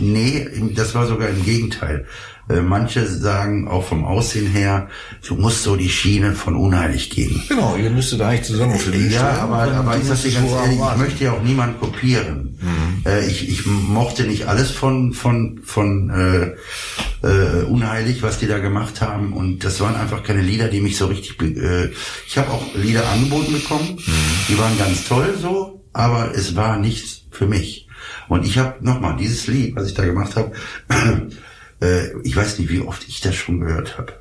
nee, 0.00 0.48
das 0.74 0.94
war 0.94 1.06
sogar 1.06 1.28
im 1.28 1.44
Gegenteil. 1.44 2.06
Äh, 2.48 2.62
manche 2.62 3.06
sagen 3.06 3.68
auch 3.68 3.84
vom 3.84 4.04
Aussehen 4.04 4.46
her, 4.46 4.88
du 5.26 5.34
musst 5.34 5.62
so 5.62 5.76
die 5.76 5.90
Schiene 5.90 6.32
von 6.32 6.56
unheilig 6.56 7.10
gehen. 7.10 7.42
Genau, 7.48 7.76
ihr 7.76 7.90
müsstet 7.90 8.20
eigentlich 8.22 8.46
zusammen 8.46 8.78
für 8.78 8.90
die 8.90 9.08
Ja, 9.08 9.38
aber, 9.40 9.70
aber 9.72 9.96
ich 9.96 10.04
sag 10.04 10.22
dir 10.22 10.32
ganz 10.32 10.50
ehrlich, 10.52 10.78
ich 10.78 10.96
möchte 10.96 11.24
ja 11.24 11.32
auch 11.32 11.42
niemand 11.42 11.78
kopieren. 11.78 12.58
Mhm. 12.60 13.02
Äh, 13.06 13.26
ich, 13.26 13.48
ich 13.48 13.66
mochte 13.66 14.24
nicht 14.24 14.48
alles 14.48 14.70
von 14.70 15.12
von 15.12 15.60
von 15.62 16.10
äh, 16.10 17.26
äh, 17.26 17.64
unheilig, 17.64 18.22
was 18.22 18.38
die 18.38 18.46
da 18.46 18.58
gemacht 18.58 19.00
haben. 19.00 19.32
Und 19.32 19.64
das 19.64 19.80
waren 19.80 19.96
einfach 19.96 20.22
keine 20.22 20.42
Lieder, 20.42 20.68
die 20.68 20.80
mich 20.80 20.96
so 20.96 21.06
richtig. 21.06 21.40
Äh, 21.42 21.90
ich 22.26 22.38
habe 22.38 22.50
auch 22.50 22.74
Lieder 22.74 23.06
angeboten 23.08 23.52
bekommen, 23.52 23.96
mhm. 23.96 24.12
die 24.48 24.58
waren 24.58 24.78
ganz 24.78 25.06
toll 25.06 25.34
so, 25.40 25.82
aber 25.92 26.32
es 26.34 26.56
war 26.56 26.78
nichts 26.78 27.22
für 27.30 27.46
mich. 27.46 27.88
Und 28.28 28.46
ich 28.46 28.58
habe 28.58 28.76
nochmal 28.80 29.16
dieses 29.18 29.46
Lied, 29.46 29.76
was 29.76 29.86
ich 29.86 29.94
da 29.94 30.04
gemacht 30.04 30.36
habe. 30.36 30.52
Äh, 31.80 32.18
ich 32.22 32.36
weiß 32.36 32.58
nicht, 32.58 32.70
wie 32.70 32.80
oft 32.80 33.06
ich 33.08 33.20
das 33.20 33.34
schon 33.34 33.60
gehört 33.60 33.98
habe. 33.98 34.14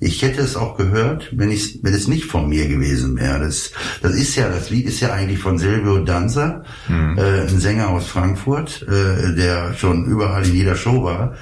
Ich 0.00 0.22
hätte 0.22 0.40
es 0.40 0.54
auch 0.54 0.76
gehört, 0.76 1.28
wenn, 1.36 1.50
ich, 1.50 1.80
wenn 1.82 1.92
es 1.92 2.06
nicht 2.06 2.26
von 2.26 2.48
mir 2.48 2.68
gewesen 2.68 3.18
wäre. 3.18 3.40
Das, 3.40 3.72
das 4.00 4.14
ist 4.14 4.36
ja, 4.36 4.48
das 4.48 4.70
Lied 4.70 4.86
ist 4.86 5.00
ja 5.00 5.12
eigentlich 5.12 5.40
von 5.40 5.58
Silvio 5.58 5.98
Danzer, 5.98 6.64
mhm. 6.86 7.18
äh, 7.18 7.40
ein 7.40 7.58
Sänger 7.58 7.88
aus 7.88 8.06
Frankfurt, 8.06 8.82
äh, 8.82 9.34
der 9.34 9.74
schon 9.74 10.04
überall 10.04 10.46
in 10.46 10.54
jeder 10.54 10.76
Show 10.76 11.02
war. 11.02 11.36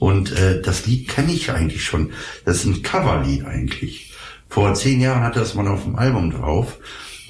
Und 0.00 0.32
äh, 0.32 0.60
das 0.60 0.86
Lied 0.86 1.08
kenne 1.08 1.32
ich 1.32 1.52
eigentlich 1.52 1.84
schon. 1.84 2.10
Das 2.44 2.56
ist 2.56 2.64
ein 2.64 2.82
Coverlied 2.82 3.44
eigentlich. 3.44 4.12
Vor 4.48 4.74
zehn 4.74 5.00
Jahren 5.00 5.22
hatte 5.22 5.38
das 5.38 5.54
mal 5.54 5.68
auf 5.68 5.84
dem 5.84 5.94
Album 5.94 6.32
drauf. 6.32 6.78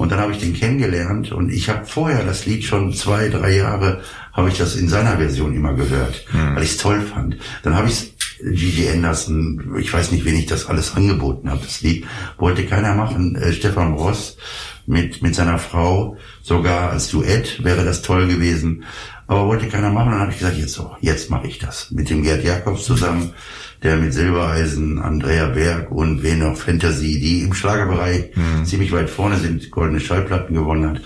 Und 0.01 0.11
dann 0.11 0.19
habe 0.19 0.33
ich 0.33 0.39
den 0.39 0.55
kennengelernt 0.55 1.31
und 1.31 1.53
ich 1.53 1.69
habe 1.69 1.85
vorher 1.85 2.25
das 2.25 2.47
Lied 2.47 2.65
schon 2.65 2.95
zwei, 2.95 3.29
drei 3.29 3.55
Jahre 3.55 4.01
habe 4.33 4.49
ich 4.49 4.57
das 4.57 4.75
in 4.75 4.89
seiner 4.89 5.19
Version 5.19 5.55
immer 5.55 5.75
gehört, 5.75 6.25
mhm. 6.33 6.57
weil 6.57 6.63
ich 6.63 6.71
es 6.71 6.77
toll 6.79 7.03
fand. 7.03 7.37
Dann 7.65 7.77
habe 7.77 7.91
ich 7.91 8.15
Gigi 8.43 8.89
Anderson, 8.89 9.77
ich 9.79 9.93
weiß 9.93 10.11
nicht, 10.13 10.25
wen 10.25 10.37
ich 10.37 10.47
das 10.47 10.65
alles 10.65 10.97
angeboten 10.97 11.51
habe. 11.51 11.61
Das 11.63 11.83
Lied 11.83 12.07
wollte 12.39 12.65
keiner 12.65 12.95
machen. 12.95 13.37
Äh, 13.37 13.53
Stefan 13.53 13.93
Ross 13.93 14.39
mit, 14.87 15.21
mit 15.21 15.35
seiner 15.35 15.59
Frau, 15.59 16.17
sogar 16.41 16.93
als 16.93 17.11
Duett 17.11 17.63
wäre 17.63 17.85
das 17.85 18.01
toll 18.01 18.27
gewesen. 18.27 18.85
Aber 19.27 19.49
wollte 19.49 19.69
keiner 19.69 19.91
machen. 19.91 20.13
Dann 20.13 20.21
habe 20.21 20.33
ich 20.33 20.39
gesagt, 20.39 20.57
jetzt 20.57 20.73
so, 20.73 20.97
jetzt 21.03 21.29
mache 21.29 21.47
ich 21.47 21.59
das. 21.59 21.91
Mit 21.91 22.09
dem 22.09 22.23
Gerd 22.23 22.43
Jakobs 22.43 22.87
zusammen, 22.87 23.35
der 23.83 23.97
mit 23.97 24.13
Silbereisen, 24.13 24.99
Andrea 24.99 25.47
Berg 25.49 25.91
und 25.91 26.23
wen 26.23 26.41
noch, 26.41 26.57
Fantasy, 26.57 27.19
die 27.19 27.43
im 27.43 27.55
Schlagerbereich 27.55 28.37
mhm. 28.37 28.65
ziemlich 28.65 28.93
weit 28.93 29.09
vorne 29.09 29.37
sind, 29.39 29.71
goldene 29.71 30.01
Schallplatten 30.01 30.55
gewonnen 30.55 30.91
hat. 30.91 31.01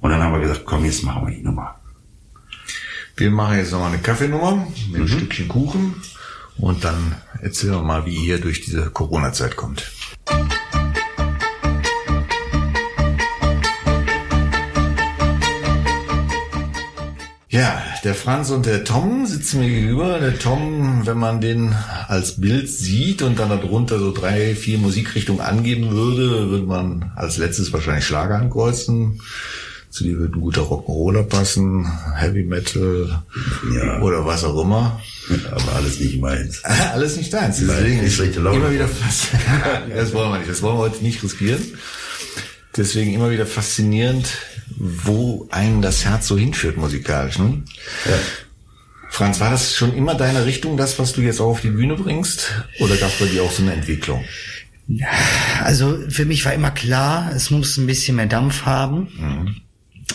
Und 0.00 0.10
dann 0.10 0.22
haben 0.22 0.34
wir 0.34 0.40
gesagt, 0.40 0.64
komm, 0.64 0.84
jetzt 0.84 1.02
machen 1.02 1.26
wir 1.26 1.34
die 1.34 1.42
Nummer. 1.42 1.76
Wir 3.16 3.30
machen 3.30 3.56
jetzt 3.56 3.72
nochmal 3.72 3.92
eine 3.92 4.02
Kaffeenummer 4.02 4.68
mit 4.90 4.96
mhm. 4.96 5.02
ein 5.02 5.08
Stückchen 5.08 5.48
Kuchen 5.48 5.94
und 6.58 6.84
dann 6.84 7.16
erzählen 7.40 7.74
wir 7.74 7.82
mal, 7.82 8.06
wie 8.06 8.14
ihr 8.14 8.40
durch 8.40 8.60
diese 8.60 8.90
Corona-Zeit 8.90 9.56
kommt. 9.56 9.90
Ja, 17.48 17.82
der 18.04 18.14
Franz 18.14 18.50
und 18.50 18.66
der 18.66 18.84
Tom 18.84 19.26
sitzen 19.26 19.60
mir 19.60 19.68
gegenüber. 19.68 20.18
Der 20.18 20.38
Tom, 20.38 21.06
wenn 21.06 21.18
man 21.18 21.40
den 21.40 21.74
als 22.06 22.40
Bild 22.40 22.68
sieht 22.68 23.22
und 23.22 23.38
dann 23.38 23.48
darunter 23.48 23.98
so 23.98 24.12
drei, 24.12 24.54
vier 24.54 24.78
Musikrichtungen 24.78 25.40
angeben 25.40 25.90
würde, 25.90 26.50
würde 26.50 26.66
man 26.66 27.12
als 27.16 27.38
letztes 27.38 27.72
wahrscheinlich 27.72 28.04
Schlager 28.04 28.36
ankreuzen. 28.36 29.20
Zu 29.90 30.04
dir 30.04 30.18
würde 30.18 30.38
ein 30.38 30.42
guter 30.42 30.62
Rock'n'Roller 30.62 31.22
passen, 31.22 31.90
Heavy 32.14 32.44
Metal 32.44 33.22
ja. 33.74 34.00
oder 34.02 34.26
was 34.26 34.44
auch 34.44 34.62
immer. 34.62 35.00
Aber 35.50 35.76
alles 35.76 35.98
nicht 35.98 36.20
meins. 36.20 36.62
alles 36.92 37.16
nicht 37.16 37.32
deins. 37.32 37.58
Deswegen 37.58 38.02
ist 38.02 38.20
immer 38.20 38.70
wieder 38.70 38.86
fast. 38.86 39.28
das 39.94 40.12
wollen 40.12 40.30
wir 40.30 40.38
nicht. 40.38 40.50
Das 40.50 40.62
wollen 40.62 40.76
wir 40.76 40.80
heute 40.80 41.02
nicht 41.02 41.22
riskieren. 41.22 41.62
Deswegen 42.76 43.12
immer 43.12 43.30
wieder 43.30 43.46
faszinierend, 43.46 44.28
wo 44.78 45.48
einen 45.50 45.82
das 45.82 46.04
Herz 46.04 46.28
so 46.28 46.38
hinführt 46.38 46.76
musikalisch. 46.76 47.38
Ne? 47.38 47.62
Ja. 48.04 48.12
Franz, 49.10 49.40
war 49.40 49.50
das 49.50 49.74
schon 49.74 49.96
immer 49.96 50.14
deine 50.14 50.44
Richtung, 50.44 50.76
das, 50.76 50.98
was 50.98 51.12
du 51.12 51.22
jetzt 51.22 51.40
auch 51.40 51.48
auf 51.48 51.60
die 51.60 51.70
Bühne 51.70 51.96
bringst? 51.96 52.64
Oder 52.78 52.96
gab 52.96 53.08
es 53.08 53.18
bei 53.18 53.26
dir 53.26 53.42
auch 53.42 53.50
so 53.50 53.62
eine 53.62 53.72
Entwicklung? 53.72 54.24
Also 55.62 55.98
für 56.08 56.24
mich 56.24 56.44
war 56.44 56.52
immer 56.52 56.70
klar, 56.70 57.32
es 57.34 57.50
muss 57.50 57.76
ein 57.76 57.86
bisschen 57.86 58.16
mehr 58.16 58.26
Dampf 58.26 58.64
haben. 58.64 59.08
Mhm. 59.18 59.56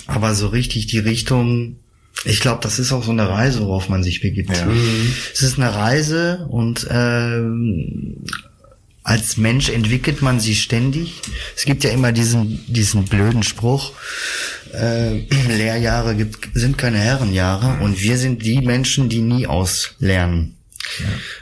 Aber 0.07 0.35
so 0.35 0.47
richtig 0.47 0.87
die 0.87 0.99
Richtung, 0.99 1.77
ich 2.25 2.39
glaube, 2.39 2.61
das 2.61 2.79
ist 2.79 2.91
auch 2.91 3.03
so 3.03 3.11
eine 3.11 3.27
Reise, 3.29 3.61
worauf 3.61 3.89
man 3.89 4.03
sich 4.03 4.21
begibt. 4.21 4.55
Ja. 4.55 4.65
Mhm. 4.65 5.13
Es 5.33 5.41
ist 5.41 5.59
eine 5.59 5.73
Reise 5.73 6.47
und 6.49 6.85
äh, 6.89 7.41
als 9.03 9.37
Mensch 9.37 9.69
entwickelt 9.69 10.21
man 10.21 10.39
sie 10.39 10.55
ständig. 10.55 11.21
Es 11.55 11.65
gibt 11.65 11.83
ja 11.83 11.91
immer 11.91 12.11
diesen, 12.11 12.63
diesen 12.67 13.05
blöden 13.05 13.43
Spruch, 13.43 13.91
äh, 14.73 15.19
Lehrjahre 15.49 16.15
gibt, 16.15 16.49
sind 16.53 16.77
keine 16.77 16.99
Herrenjahre 16.99 17.83
und 17.83 18.01
wir 18.01 18.17
sind 18.17 18.45
die 18.45 18.61
Menschen, 18.61 19.09
die 19.09 19.21
nie 19.21 19.45
auslernen. 19.45 20.57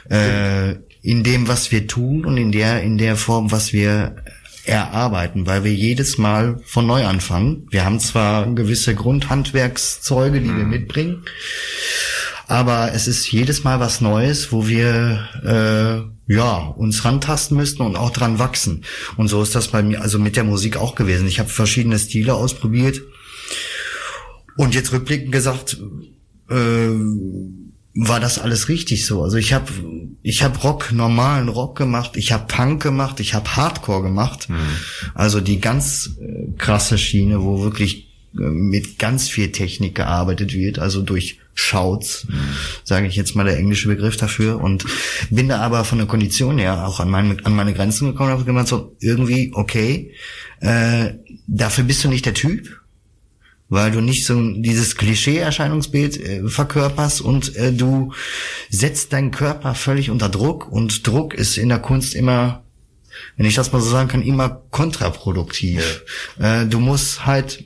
Ja. 0.08 0.16
Äh, 0.16 0.78
in 1.02 1.24
dem, 1.24 1.48
was 1.48 1.72
wir 1.72 1.86
tun 1.86 2.24
und 2.24 2.36
in 2.36 2.52
der, 2.52 2.82
in 2.82 2.98
der 2.98 3.16
Form, 3.16 3.50
was 3.50 3.72
wir 3.72 4.16
erarbeiten, 4.64 5.46
weil 5.46 5.64
wir 5.64 5.74
jedes 5.74 6.18
Mal 6.18 6.60
von 6.64 6.86
neu 6.86 7.04
anfangen. 7.04 7.66
Wir 7.70 7.84
haben 7.84 7.98
zwar 7.98 8.46
gewisse 8.54 8.94
Grundhandwerkszeuge, 8.94 10.40
die 10.40 10.48
mhm. 10.48 10.56
wir 10.58 10.64
mitbringen, 10.64 11.24
aber 12.46 12.92
es 12.94 13.08
ist 13.08 13.30
jedes 13.32 13.64
Mal 13.64 13.80
was 13.80 14.00
Neues, 14.00 14.52
wo 14.52 14.68
wir 14.68 15.28
äh, 15.42 16.21
ja 16.32 16.56
uns 16.76 17.04
rantasten 17.04 17.56
müssen 17.56 17.82
und 17.82 17.96
auch 17.96 18.10
dran 18.10 18.38
wachsen. 18.38 18.84
Und 19.16 19.28
so 19.28 19.42
ist 19.42 19.54
das 19.54 19.68
bei 19.68 19.82
mir, 19.82 20.00
also 20.00 20.18
mit 20.18 20.36
der 20.36 20.44
Musik 20.44 20.76
auch 20.76 20.94
gewesen. 20.94 21.26
Ich 21.26 21.38
habe 21.38 21.48
verschiedene 21.48 21.98
Stile 21.98 22.34
ausprobiert 22.34 23.00
und 24.56 24.74
jetzt 24.74 24.92
rückblickend 24.92 25.32
gesagt. 25.32 25.78
Äh, 26.50 26.90
war 27.94 28.20
das 28.20 28.38
alles 28.38 28.68
richtig 28.68 29.04
so. 29.04 29.22
Also 29.22 29.36
ich 29.36 29.52
habe 29.52 29.70
ich 30.22 30.42
hab 30.42 30.64
Rock, 30.64 30.92
normalen 30.92 31.48
Rock 31.48 31.76
gemacht, 31.76 32.12
ich 32.14 32.32
habe 32.32 32.46
Punk 32.46 32.82
gemacht, 32.82 33.20
ich 33.20 33.34
habe 33.34 33.56
Hardcore 33.56 34.02
gemacht. 34.02 34.48
Mhm. 34.48 34.56
Also 35.14 35.40
die 35.40 35.60
ganz 35.60 36.16
äh, 36.20 36.52
krasse 36.56 36.96
Schiene, 36.96 37.42
wo 37.42 37.62
wirklich 37.62 38.08
äh, 38.34 38.42
mit 38.42 38.98
ganz 38.98 39.28
viel 39.28 39.52
Technik 39.52 39.94
gearbeitet 39.94 40.54
wird, 40.54 40.78
also 40.78 41.02
durch 41.02 41.38
Shouts, 41.54 42.26
sage 42.84 43.06
ich 43.06 43.16
jetzt 43.16 43.34
mal 43.34 43.44
der 43.44 43.58
englische 43.58 43.88
Begriff 43.88 44.16
dafür. 44.16 44.60
Und 44.60 44.84
bin 45.30 45.48
da 45.48 45.60
aber 45.60 45.84
von 45.84 45.98
der 45.98 46.06
Kondition 46.06 46.58
her 46.58 46.86
auch 46.86 47.00
an 47.00 47.10
meine, 47.10 47.36
an 47.44 47.54
meine 47.54 47.74
Grenzen 47.74 48.08
gekommen 48.08 48.30
und 48.30 48.36
habe 48.36 48.44
gemeint, 48.44 48.68
so 48.68 48.96
irgendwie, 49.00 49.52
okay, 49.54 50.12
äh, 50.60 51.14
dafür 51.46 51.84
bist 51.84 52.04
du 52.04 52.08
nicht 52.08 52.26
der 52.26 52.34
Typ 52.34 52.82
weil 53.72 53.90
du 53.90 54.02
nicht 54.02 54.26
so 54.26 54.38
dieses 54.52 54.96
Klischee-Erscheinungsbild 54.96 56.20
äh, 56.20 56.46
verkörperst 56.46 57.22
und 57.22 57.56
äh, 57.56 57.72
du 57.72 58.12
setzt 58.68 59.14
deinen 59.14 59.30
Körper 59.30 59.74
völlig 59.74 60.10
unter 60.10 60.28
Druck 60.28 60.70
und 60.70 61.06
Druck 61.06 61.32
ist 61.32 61.56
in 61.56 61.70
der 61.70 61.78
Kunst 61.78 62.14
immer, 62.14 62.64
wenn 63.38 63.46
ich 63.46 63.54
das 63.54 63.72
mal 63.72 63.80
so 63.80 63.88
sagen 63.88 64.10
kann, 64.10 64.20
immer 64.20 64.60
kontraproduktiv. 64.70 66.04
Äh, 66.38 66.66
du 66.66 66.80
musst 66.80 67.24
halt 67.24 67.64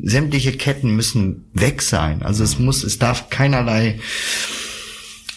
sämtliche 0.00 0.52
Ketten 0.52 0.94
müssen 0.94 1.44
weg 1.54 1.82
sein. 1.82 2.22
Also 2.22 2.44
es 2.44 2.58
muss, 2.58 2.84
es 2.84 2.98
darf 2.98 3.30
keinerlei 3.30 3.98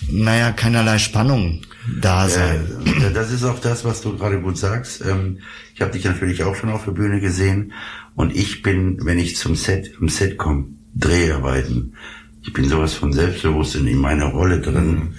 naja, 0.10 0.52
keinerlei 0.52 0.98
Spannung 1.00 1.62
da 2.02 2.28
sein. 2.28 2.66
Äh, 2.86 3.14
das 3.14 3.32
ist 3.32 3.44
auch 3.44 3.60
das, 3.60 3.86
was 3.86 4.02
du 4.02 4.18
gerade 4.18 4.42
gut 4.42 4.58
sagst. 4.58 5.04
Ähm, 5.06 5.40
ich 5.74 5.82
habe 5.82 5.92
dich 5.92 6.04
natürlich 6.04 6.44
auch 6.44 6.56
schon 6.56 6.70
auf 6.70 6.86
der 6.86 6.92
Bühne 6.92 7.20
gesehen 7.20 7.74
und 8.16 8.36
ich 8.36 8.62
bin, 8.62 9.06
wenn 9.06 9.20
ich 9.20 9.38
zum 9.38 9.56
Set, 9.56 9.92
im 10.00 10.10
Set 10.10 10.38
komme, 10.38 10.66
Dreharbeiten, 10.96 11.94
ich 12.42 12.54
bin 12.54 12.70
sowas 12.70 12.94
von 12.94 13.12
selbstbewusst 13.12 13.76
in 13.76 13.98
meiner 13.98 14.28
Rolle 14.28 14.62
drin. 14.62 15.16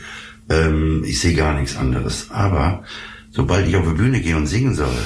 Ähm, 0.49 1.02
ich 1.05 1.21
sehe 1.21 1.35
gar 1.35 1.59
nichts 1.59 1.76
anderes. 1.76 2.31
Aber 2.31 2.85
sobald 3.31 3.66
ich 3.69 3.76
auf 3.76 3.87
die 3.87 3.97
Bühne 3.97 4.21
gehe 4.21 4.37
und 4.37 4.47
singen 4.47 4.75
soll, 4.75 4.97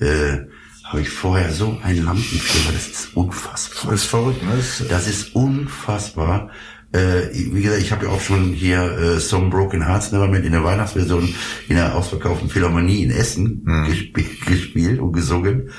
äh, 0.00 0.45
habe 0.86 1.00
ich 1.00 1.10
vorher 1.10 1.52
so 1.52 1.78
ein 1.82 2.04
Lampenfieber, 2.04 2.72
das 2.72 2.86
ist 2.86 3.16
unfassbar. 3.16 3.90
Das 3.90 4.02
ist 4.02 4.08
verrückt, 4.08 4.42
ne? 4.44 4.56
Das, 4.56 4.84
Das 4.88 5.08
ist 5.08 5.34
unfassbar. 5.34 6.50
Äh, 6.92 7.28
wie 7.32 7.62
gesagt, 7.62 7.82
ich 7.82 7.90
habe 7.90 8.06
ja 8.06 8.12
auch 8.12 8.20
schon 8.20 8.52
hier 8.52 8.82
äh, 8.96 9.18
Some 9.18 9.50
Broken 9.50 9.84
Hearts 9.84 10.12
Nevermind 10.12 10.46
in 10.46 10.52
der 10.52 10.62
Weihnachtsversion 10.62 11.34
in 11.68 11.76
der 11.76 11.96
ausverkauften 11.96 12.48
Philharmonie 12.48 13.02
in 13.02 13.10
Essen 13.10 13.64
gesp 13.88 14.46
gespielt 14.46 15.00
und 15.00 15.12
gesungen. 15.12 15.70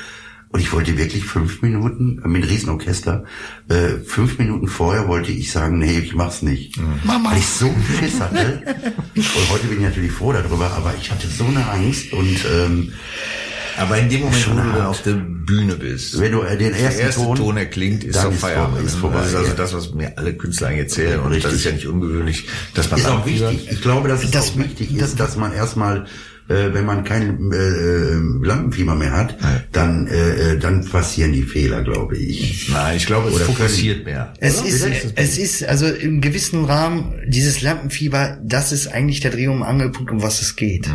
Und 0.49 0.61
ich 0.61 0.71
wollte 0.71 0.97
wirklich 0.97 1.23
fünf 1.23 1.61
Minuten 1.61 2.21
äh, 2.23 2.27
mit 2.27 2.47
Riesenorchester, 2.49 3.23
äh, 3.69 3.99
fünf 4.05 4.37
Minuten 4.37 4.67
vorher 4.67 5.07
wollte 5.07 5.31
ich 5.31 5.51
sagen, 5.51 5.79
nee, 5.79 5.99
ich 5.99 6.15
mach's 6.15 6.41
nicht. 6.41 6.77
Mama. 7.05 7.31
Weil 7.31 7.37
ich 7.37 7.47
so 7.47 7.67
einen 7.67 7.85
Schiss 7.97 8.19
hatte. 8.19 8.61
und 9.15 9.49
heute 9.49 9.67
bin 9.67 9.77
ich 9.77 9.85
natürlich 9.85 10.11
froh 10.11 10.33
darüber, 10.33 10.71
aber 10.71 10.93
ich 10.99 11.09
hatte 11.09 11.27
so 11.27 11.45
eine 11.45 11.69
Angst 11.69 12.11
und 12.11 12.45
ähm, 12.53 12.91
aber 13.77 13.97
in 13.99 14.09
dem 14.09 14.21
Moment, 14.21 14.35
wo 14.35 14.39
Schon 14.49 14.57
du 14.57 14.63
dann 14.73 14.85
auf 14.85 15.01
der 15.03 15.13
Bühne 15.13 15.75
bist, 15.75 16.19
wenn 16.19 16.31
du 16.31 16.41
äh, 16.41 16.57
den 16.57 16.71
der 16.73 16.79
ersten 16.81 17.01
erste 17.01 17.21
Ton, 17.21 17.37
Ton, 17.37 17.57
erklingt, 17.57 18.03
ist 18.03 18.15
dann 18.15 18.25
doch 18.25 18.31
ist 18.33 18.39
Feierabend. 18.41 18.75
vorbei, 18.77 18.85
ist 18.87 18.93
ne? 18.95 18.99
vorbei, 19.01 19.19
das 19.19 19.29
ist 19.29 19.35
also 19.35 19.49
ja. 19.49 19.55
das, 19.55 19.73
was 19.73 19.93
mir 19.93 20.17
alle 20.17 20.33
Künstler 20.33 20.67
eigentlich 20.67 20.79
erzählen. 20.81 21.19
Und 21.19 21.29
das 21.29 21.37
Richtig. 21.37 21.53
ist 21.53 21.63
ja 21.65 21.71
nicht 21.71 21.87
ungewöhnlich, 21.87 22.47
dass 22.73 22.91
man 22.91 22.99
ist 22.99 23.05
auch 23.07 23.25
wichtig. 23.25 23.69
Ich 23.71 23.81
glaube, 23.81 24.07
dass 24.09 24.23
es 24.23 24.31
Das- 24.31 24.51
auch 24.51 24.57
wichtig 24.57 24.95
ist, 24.95 25.19
dass 25.19 25.37
man 25.37 25.53
erstmal, 25.53 26.05
äh, 26.49 26.73
wenn 26.73 26.85
man 26.85 27.03
kein 27.03 27.51
äh, 27.51 28.45
Lampenfieber 28.45 28.95
mehr 28.95 29.11
hat, 29.11 29.37
dann 29.71 30.07
äh, 30.07 30.53
äh, 30.53 30.57
dann 30.59 30.85
passieren 30.85 31.33
die 31.33 31.43
Fehler, 31.43 31.83
glaube 31.83 32.17
ich. 32.17 32.69
Nein, 32.69 32.97
ich 32.97 33.05
glaube, 33.05 33.29
es 33.29 33.35
Oder 33.35 33.45
fokussiert 33.45 34.05
mehr. 34.05 34.33
Es 34.39 34.59
Oder? 34.59 34.67
ist, 34.69 34.83
du? 34.85 34.89
es 35.15 35.37
ist, 35.37 35.63
also 35.65 35.87
im 35.87 36.21
gewissen 36.21 36.65
Rahmen, 36.65 37.13
dieses 37.27 37.61
Lampenfieber, 37.61 38.37
das 38.43 38.71
ist 38.71 38.87
eigentlich 38.87 39.19
der 39.19 39.31
Dreh- 39.31 39.47
und 39.47 39.61
Angelpunkt, 39.63 40.09
um 40.11 40.21
was 40.21 40.41
es 40.41 40.55
geht. 40.55 40.89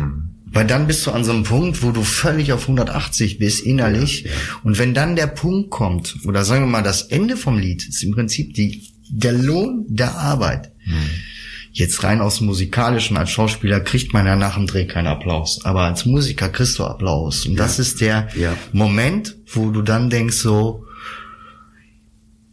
Weil 0.53 0.67
dann 0.67 0.85
bist 0.87 1.05
du 1.05 1.11
an 1.11 1.23
so 1.25 1.31
einem 1.31 1.43
Punkt, 1.43 1.81
wo 1.81 1.91
du 1.91 2.03
völlig 2.03 2.53
auf 2.53 2.63
180 2.63 3.39
bist, 3.39 3.61
innerlich. 3.65 4.27
Und 4.63 4.77
wenn 4.77 4.93
dann 4.93 5.15
der 5.15 5.27
Punkt 5.27 5.71
kommt, 5.71 6.15
oder 6.25 6.45
sagen 6.45 6.61
wir 6.63 6.67
mal, 6.67 6.83
das 6.83 7.01
Ende 7.03 7.35
vom 7.37 7.57
Lied, 7.57 7.87
ist 7.87 8.03
im 8.03 8.11
Prinzip 8.11 8.53
die, 8.53 8.83
der 9.09 9.33
Lohn 9.33 9.85
der 9.89 10.15
Arbeit. 10.15 10.71
Jetzt 11.71 12.03
rein 12.03 12.21
aus 12.21 12.37
dem 12.37 12.45
Musikalischen, 12.45 13.17
als 13.17 13.31
Schauspieler 13.31 13.79
kriegt 13.79 14.13
man 14.13 14.27
ja 14.27 14.35
nach 14.35 14.55
dem 14.55 14.67
Dreh 14.67 14.85
keinen 14.85 15.07
Applaus. 15.07 15.65
Aber 15.65 15.81
als 15.81 16.05
Musiker 16.05 16.49
kriegst 16.49 16.77
du 16.77 16.83
Applaus. 16.83 17.47
Und 17.47 17.55
das 17.55 17.79
ist 17.79 17.99
der 17.99 18.27
Ja. 18.35 18.55
Moment, 18.73 19.35
wo 19.51 19.71
du 19.71 19.81
dann 19.81 20.11
denkst 20.11 20.37
so, 20.37 20.85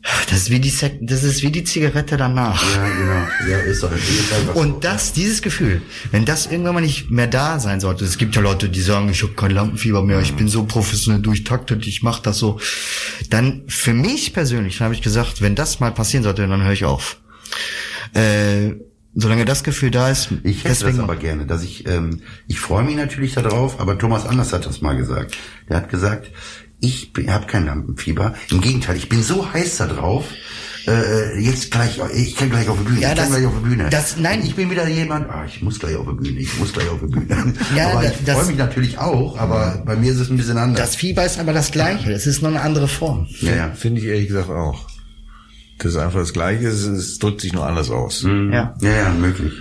das 0.02 0.38
ist 0.38 0.50
wie 0.50 0.60
die, 0.60 0.70
Sek 0.70 0.98
das 1.02 1.22
ist 1.24 1.42
wie 1.42 1.50
die 1.50 1.64
Zigarette 1.64 2.16
danach. 2.16 2.62
Ja, 2.74 2.88
genau. 2.88 3.50
Ja, 3.50 3.58
ist 3.58 3.82
doch 3.82 3.92
ist 3.92 4.32
einfach 4.32 4.54
so. 4.54 4.60
Und 4.60 4.84
das, 4.84 5.12
dieses 5.12 5.42
Gefühl, 5.42 5.82
wenn 6.10 6.24
das 6.24 6.46
irgendwann 6.46 6.74
mal 6.74 6.80
nicht 6.80 7.10
mehr 7.10 7.26
da 7.26 7.60
sein 7.60 7.80
sollte, 7.80 8.04
es 8.06 8.16
gibt 8.16 8.34
ja 8.34 8.40
Leute, 8.40 8.70
die 8.70 8.80
sagen, 8.80 9.10
ich 9.10 9.22
habe 9.22 9.34
kein 9.34 9.50
Lampenfieber 9.50 10.02
mehr, 10.02 10.20
ich 10.20 10.34
bin 10.34 10.48
so 10.48 10.64
professionell 10.64 11.20
durchtaktet, 11.20 11.86
ich 11.86 12.02
mache 12.02 12.22
das 12.22 12.38
so, 12.38 12.58
dann 13.28 13.64
für 13.68 13.92
mich 13.92 14.32
persönlich, 14.32 14.80
habe 14.80 14.94
ich 14.94 15.02
gesagt, 15.02 15.42
wenn 15.42 15.54
das 15.54 15.80
mal 15.80 15.92
passieren 15.92 16.24
sollte, 16.24 16.46
dann 16.46 16.62
höre 16.62 16.72
ich 16.72 16.86
auf. 16.86 17.18
Äh, 18.14 18.76
solange 19.14 19.44
das 19.44 19.64
Gefühl 19.64 19.90
da 19.90 20.10
ist, 20.10 20.30
Ich 20.44 20.64
hätte 20.64 20.84
das 20.84 20.98
aber 20.98 21.16
gerne, 21.16 21.44
dass 21.44 21.62
ich, 21.62 21.86
ähm, 21.86 22.22
ich 22.46 22.58
freue 22.58 22.84
mich 22.84 22.96
natürlich 22.96 23.34
darauf, 23.34 23.80
aber 23.80 23.98
Thomas 23.98 24.24
Anders 24.24 24.52
hat 24.52 24.66
das 24.66 24.80
mal 24.80 24.96
gesagt. 24.96 25.36
Der 25.68 25.76
hat 25.76 25.90
gesagt, 25.90 26.30
ich 26.80 27.12
habe 27.28 27.46
kein 27.46 27.66
Lampenfieber. 27.66 28.34
Im 28.50 28.60
Gegenteil, 28.60 28.96
ich 28.96 29.08
bin 29.08 29.22
so 29.22 29.52
heiß 29.52 29.76
da 29.78 29.86
drauf. 29.86 30.24
Äh, 30.86 31.38
jetzt 31.40 31.70
gleich, 31.70 32.00
ich 32.14 32.34
kann 32.36 32.48
gleich 32.48 32.68
auf 32.70 32.78
die 32.78 32.84
Bühne. 32.84 33.00
Ja, 33.00 33.10
ich 33.10 33.16
kann 33.18 33.28
das- 33.28 33.36
gleich 33.36 33.46
auf 33.46 33.52
die 33.62 33.68
Bühne. 33.68 33.90
das- 33.90 34.16
nein. 34.16 34.40
Ich 34.42 34.54
bin 34.56 34.70
wieder 34.70 34.88
jemand, 34.88 35.28
ah, 35.28 35.44
ich 35.46 35.60
muss 35.60 35.78
gleich 35.78 35.94
auf 35.94 36.06
die 36.08 36.14
Bühne, 36.14 36.40
ich 36.40 36.58
muss 36.58 36.72
gleich 36.72 36.88
auf 36.88 37.00
die 37.00 37.06
Bühne. 37.06 37.52
Ja, 37.76 37.88
aber 37.92 38.04
ich 38.06 38.12
das- 38.24 38.34
freue 38.38 38.46
mich 38.46 38.56
natürlich 38.56 38.96
auch, 38.98 39.36
aber 39.38 39.82
bei 39.84 39.94
mir 39.96 40.10
ist 40.12 40.20
es 40.20 40.30
ein 40.30 40.38
bisschen 40.38 40.56
anders. 40.56 40.80
das 40.80 40.96
Fieber 40.96 41.24
ist 41.26 41.38
aber 41.38 41.52
das 41.52 41.70
Gleiche, 41.70 42.10
es 42.12 42.26
ist 42.26 42.40
nur 42.40 42.50
eine 42.50 42.62
andere 42.62 42.88
Form. 42.88 43.26
ja, 43.42 43.54
ja. 43.54 43.70
Finde 43.72 44.00
ich 44.00 44.06
ehrlich 44.06 44.28
gesagt 44.28 44.48
auch. 44.48 44.86
Das 45.78 45.92
ist 45.92 45.98
einfach 45.98 46.20
das 46.20 46.32
Gleiche, 46.32 46.68
es, 46.68 46.80
es 46.86 47.18
drückt 47.18 47.42
sich 47.42 47.52
nur 47.52 47.66
anders 47.66 47.90
aus. 47.90 48.22
Ja. 48.22 48.74
ja, 48.80 48.90
ja, 48.90 49.10
möglich. 49.10 49.52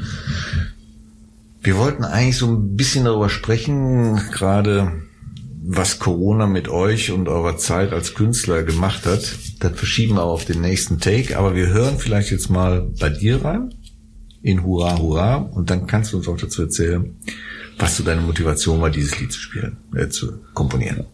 Wir 1.62 1.78
wollten 1.78 2.06
eigentlich 2.06 2.38
so 2.38 2.48
ein 2.48 2.76
bisschen 2.78 3.04
darüber 3.06 3.30
sprechen, 3.30 4.22
gerade 4.32 5.04
was 5.72 6.00
Corona 6.00 6.48
mit 6.48 6.68
euch 6.68 7.12
und 7.12 7.28
eurer 7.28 7.58
Zeit 7.58 7.94
als 7.94 8.16
Künstler 8.16 8.64
gemacht 8.64 9.06
hat. 9.06 9.38
Das 9.60 9.74
verschieben 9.74 10.16
wir 10.16 10.24
auf 10.24 10.44
den 10.44 10.62
nächsten 10.62 11.00
Take, 11.00 11.38
aber 11.38 11.54
wir 11.54 11.68
hören 11.68 12.00
vielleicht 12.00 12.32
jetzt 12.32 12.50
mal 12.50 12.90
bei 13.00 13.10
dir 13.10 13.46
rein 13.46 13.76
in 14.42 14.64
Hurra 14.64 14.98
Hurra 14.98 15.36
und 15.36 15.70
dann 15.70 15.86
kannst 15.86 16.12
du 16.12 16.18
uns 16.18 16.28
auch 16.28 16.38
dazu 16.38 16.64
erzählen, 16.64 17.16
was 17.78 17.98
so 17.98 18.04
deine 18.04 18.22
Motivation 18.22 18.82
war, 18.82 18.90
dieses 18.90 19.20
Lied 19.20 19.32
zu 19.32 19.40
spielen, 19.40 19.78
äh, 19.96 20.10
zu 20.10 20.40
komponieren. 20.56 21.06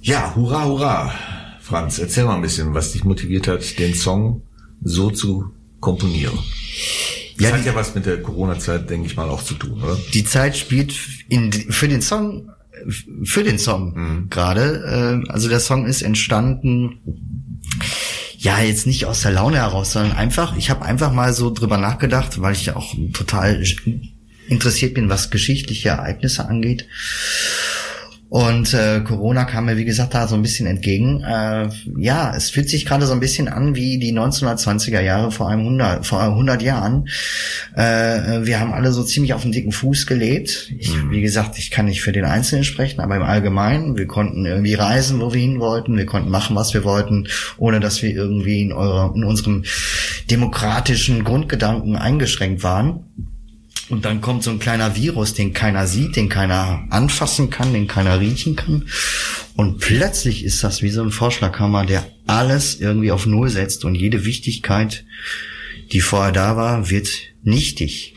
Ja, 0.00 0.32
hurra, 0.36 0.64
hurra. 0.64 1.35
Franz, 1.66 1.98
erzähl 1.98 2.24
mal 2.24 2.36
ein 2.36 2.42
bisschen, 2.42 2.74
was 2.74 2.92
dich 2.92 3.04
motiviert 3.04 3.48
hat, 3.48 3.78
den 3.78 3.94
Song 3.94 4.42
so 4.82 5.10
zu 5.10 5.50
komponieren. 5.80 6.38
Das 7.38 7.48
Ja, 7.48 7.52
hat 7.54 7.62
die- 7.62 7.66
ja 7.66 7.74
was 7.74 7.94
mit 7.94 8.06
der 8.06 8.22
Corona-Zeit, 8.22 8.88
denke 8.88 9.06
ich 9.08 9.16
mal, 9.16 9.28
auch 9.28 9.42
zu 9.42 9.54
tun, 9.54 9.82
oder? 9.82 9.98
die 10.14 10.24
Zeit 10.24 10.56
spielt 10.56 10.94
in, 11.28 11.52
für 11.52 11.88
den 11.88 12.00
Song, 12.02 12.50
für 13.24 13.42
den 13.42 13.58
Song 13.58 14.28
gerade. 14.30 15.22
Äh, 15.26 15.30
also 15.32 15.48
der 15.48 15.60
Song 15.60 15.86
ist 15.86 16.02
entstanden, 16.02 17.00
ja, 18.38 18.60
jetzt 18.60 18.86
nicht 18.86 19.06
aus 19.06 19.22
der 19.22 19.32
Laune 19.32 19.56
heraus, 19.56 19.92
sondern 19.92 20.16
einfach, 20.16 20.56
ich 20.56 20.70
habe 20.70 20.84
einfach 20.84 21.12
mal 21.12 21.32
so 21.34 21.50
drüber 21.52 21.78
nachgedacht, 21.78 22.40
weil 22.40 22.52
ich 22.52 22.66
ja 22.66 22.76
auch 22.76 22.94
total 23.12 23.62
interessiert 24.48 24.94
bin, 24.94 25.08
was 25.08 25.30
geschichtliche 25.30 25.88
Ereignisse 25.88 26.46
angeht. 26.48 26.86
Und 28.28 28.74
äh, 28.74 29.02
Corona 29.02 29.44
kam 29.44 29.66
mir, 29.66 29.76
wie 29.76 29.84
gesagt, 29.84 30.14
da 30.14 30.26
so 30.26 30.34
ein 30.34 30.42
bisschen 30.42 30.66
entgegen. 30.66 31.22
Äh, 31.22 31.68
ja, 31.96 32.34
es 32.36 32.50
fühlt 32.50 32.68
sich 32.68 32.84
gerade 32.84 33.06
so 33.06 33.12
ein 33.12 33.20
bisschen 33.20 33.46
an 33.46 33.76
wie 33.76 33.98
die 33.98 34.12
1920er 34.12 35.00
Jahre 35.00 35.30
vor 35.30 35.48
einem 35.48 35.60
100, 35.60 36.04
vor 36.04 36.20
100 36.20 36.60
Jahren. 36.60 37.08
Äh, 37.76 38.44
wir 38.44 38.58
haben 38.58 38.72
alle 38.72 38.92
so 38.92 39.04
ziemlich 39.04 39.32
auf 39.32 39.42
dem 39.42 39.52
dicken 39.52 39.70
Fuß 39.70 40.06
gelebt. 40.06 40.72
Ich, 40.76 40.92
Wie 41.08 41.20
gesagt, 41.20 41.56
ich 41.58 41.70
kann 41.70 41.86
nicht 41.86 42.02
für 42.02 42.10
den 42.10 42.24
Einzelnen 42.24 42.64
sprechen, 42.64 43.00
aber 43.00 43.14
im 43.14 43.22
Allgemeinen. 43.22 43.96
Wir 43.96 44.08
konnten 44.08 44.44
irgendwie 44.44 44.74
reisen, 44.74 45.20
wo 45.20 45.32
wir 45.32 45.40
hin 45.40 45.60
wollten. 45.60 45.96
Wir 45.96 46.06
konnten 46.06 46.30
machen, 46.30 46.56
was 46.56 46.74
wir 46.74 46.82
wollten, 46.82 47.28
ohne 47.58 47.78
dass 47.78 48.02
wir 48.02 48.10
irgendwie 48.10 48.62
in, 48.62 48.72
eurer, 48.72 49.14
in 49.14 49.22
unserem 49.22 49.62
demokratischen 50.30 51.22
Grundgedanken 51.22 51.94
eingeschränkt 51.94 52.64
waren. 52.64 53.04
Und 53.88 54.04
dann 54.04 54.20
kommt 54.20 54.42
so 54.42 54.50
ein 54.50 54.58
kleiner 54.58 54.96
Virus, 54.96 55.34
den 55.34 55.52
keiner 55.52 55.86
sieht, 55.86 56.16
den 56.16 56.28
keiner 56.28 56.86
anfassen 56.90 57.50
kann, 57.50 57.72
den 57.72 57.86
keiner 57.86 58.18
riechen 58.18 58.56
kann. 58.56 58.88
Und 59.54 59.78
plötzlich 59.78 60.44
ist 60.44 60.64
das 60.64 60.82
wie 60.82 60.90
so 60.90 61.02
ein 61.02 61.12
Vorschlaghammer, 61.12 61.86
der 61.86 62.04
alles 62.26 62.80
irgendwie 62.80 63.12
auf 63.12 63.26
Null 63.26 63.48
setzt 63.48 63.84
und 63.84 63.94
jede 63.94 64.24
Wichtigkeit, 64.24 65.04
die 65.92 66.00
vorher 66.00 66.32
da 66.32 66.56
war, 66.56 66.90
wird 66.90 67.08
nichtig. 67.42 68.16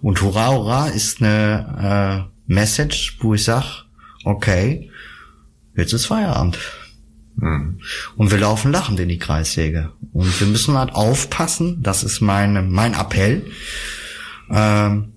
Und 0.00 0.22
Hurra, 0.22 0.52
Hurra 0.52 0.88
ist 0.88 1.20
eine 1.20 2.28
äh, 2.46 2.52
Message, 2.52 3.16
wo 3.20 3.34
ich 3.34 3.42
sag, 3.42 3.84
okay, 4.24 4.90
jetzt 5.76 5.92
ist 5.92 6.06
Feierabend. 6.06 6.58
Und 7.40 8.30
wir 8.30 8.38
laufen 8.38 8.70
lachend 8.70 9.00
in 9.00 9.08
die 9.08 9.18
Kreissäge. 9.18 9.92
Und 10.12 10.40
wir 10.40 10.46
müssen 10.46 10.76
halt 10.76 10.94
aufpassen, 10.94 11.82
das 11.82 12.04
ist 12.04 12.20
mein, 12.20 12.70
mein 12.70 12.94
Appell, 12.94 13.42
ähm, 14.50 15.12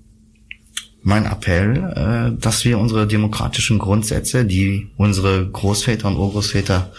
mein 1.01 1.25
Appell, 1.25 2.33
äh, 2.35 2.41
dass 2.41 2.63
wir 2.63 2.79
unsere 2.79 3.07
demokratischen 3.07 3.77
Grundsätze, 3.77 4.45
die 4.45 4.89
unsere 4.95 5.47
Großväter 5.47 6.07
und 6.07 6.17
Urgroßväter 6.17 6.91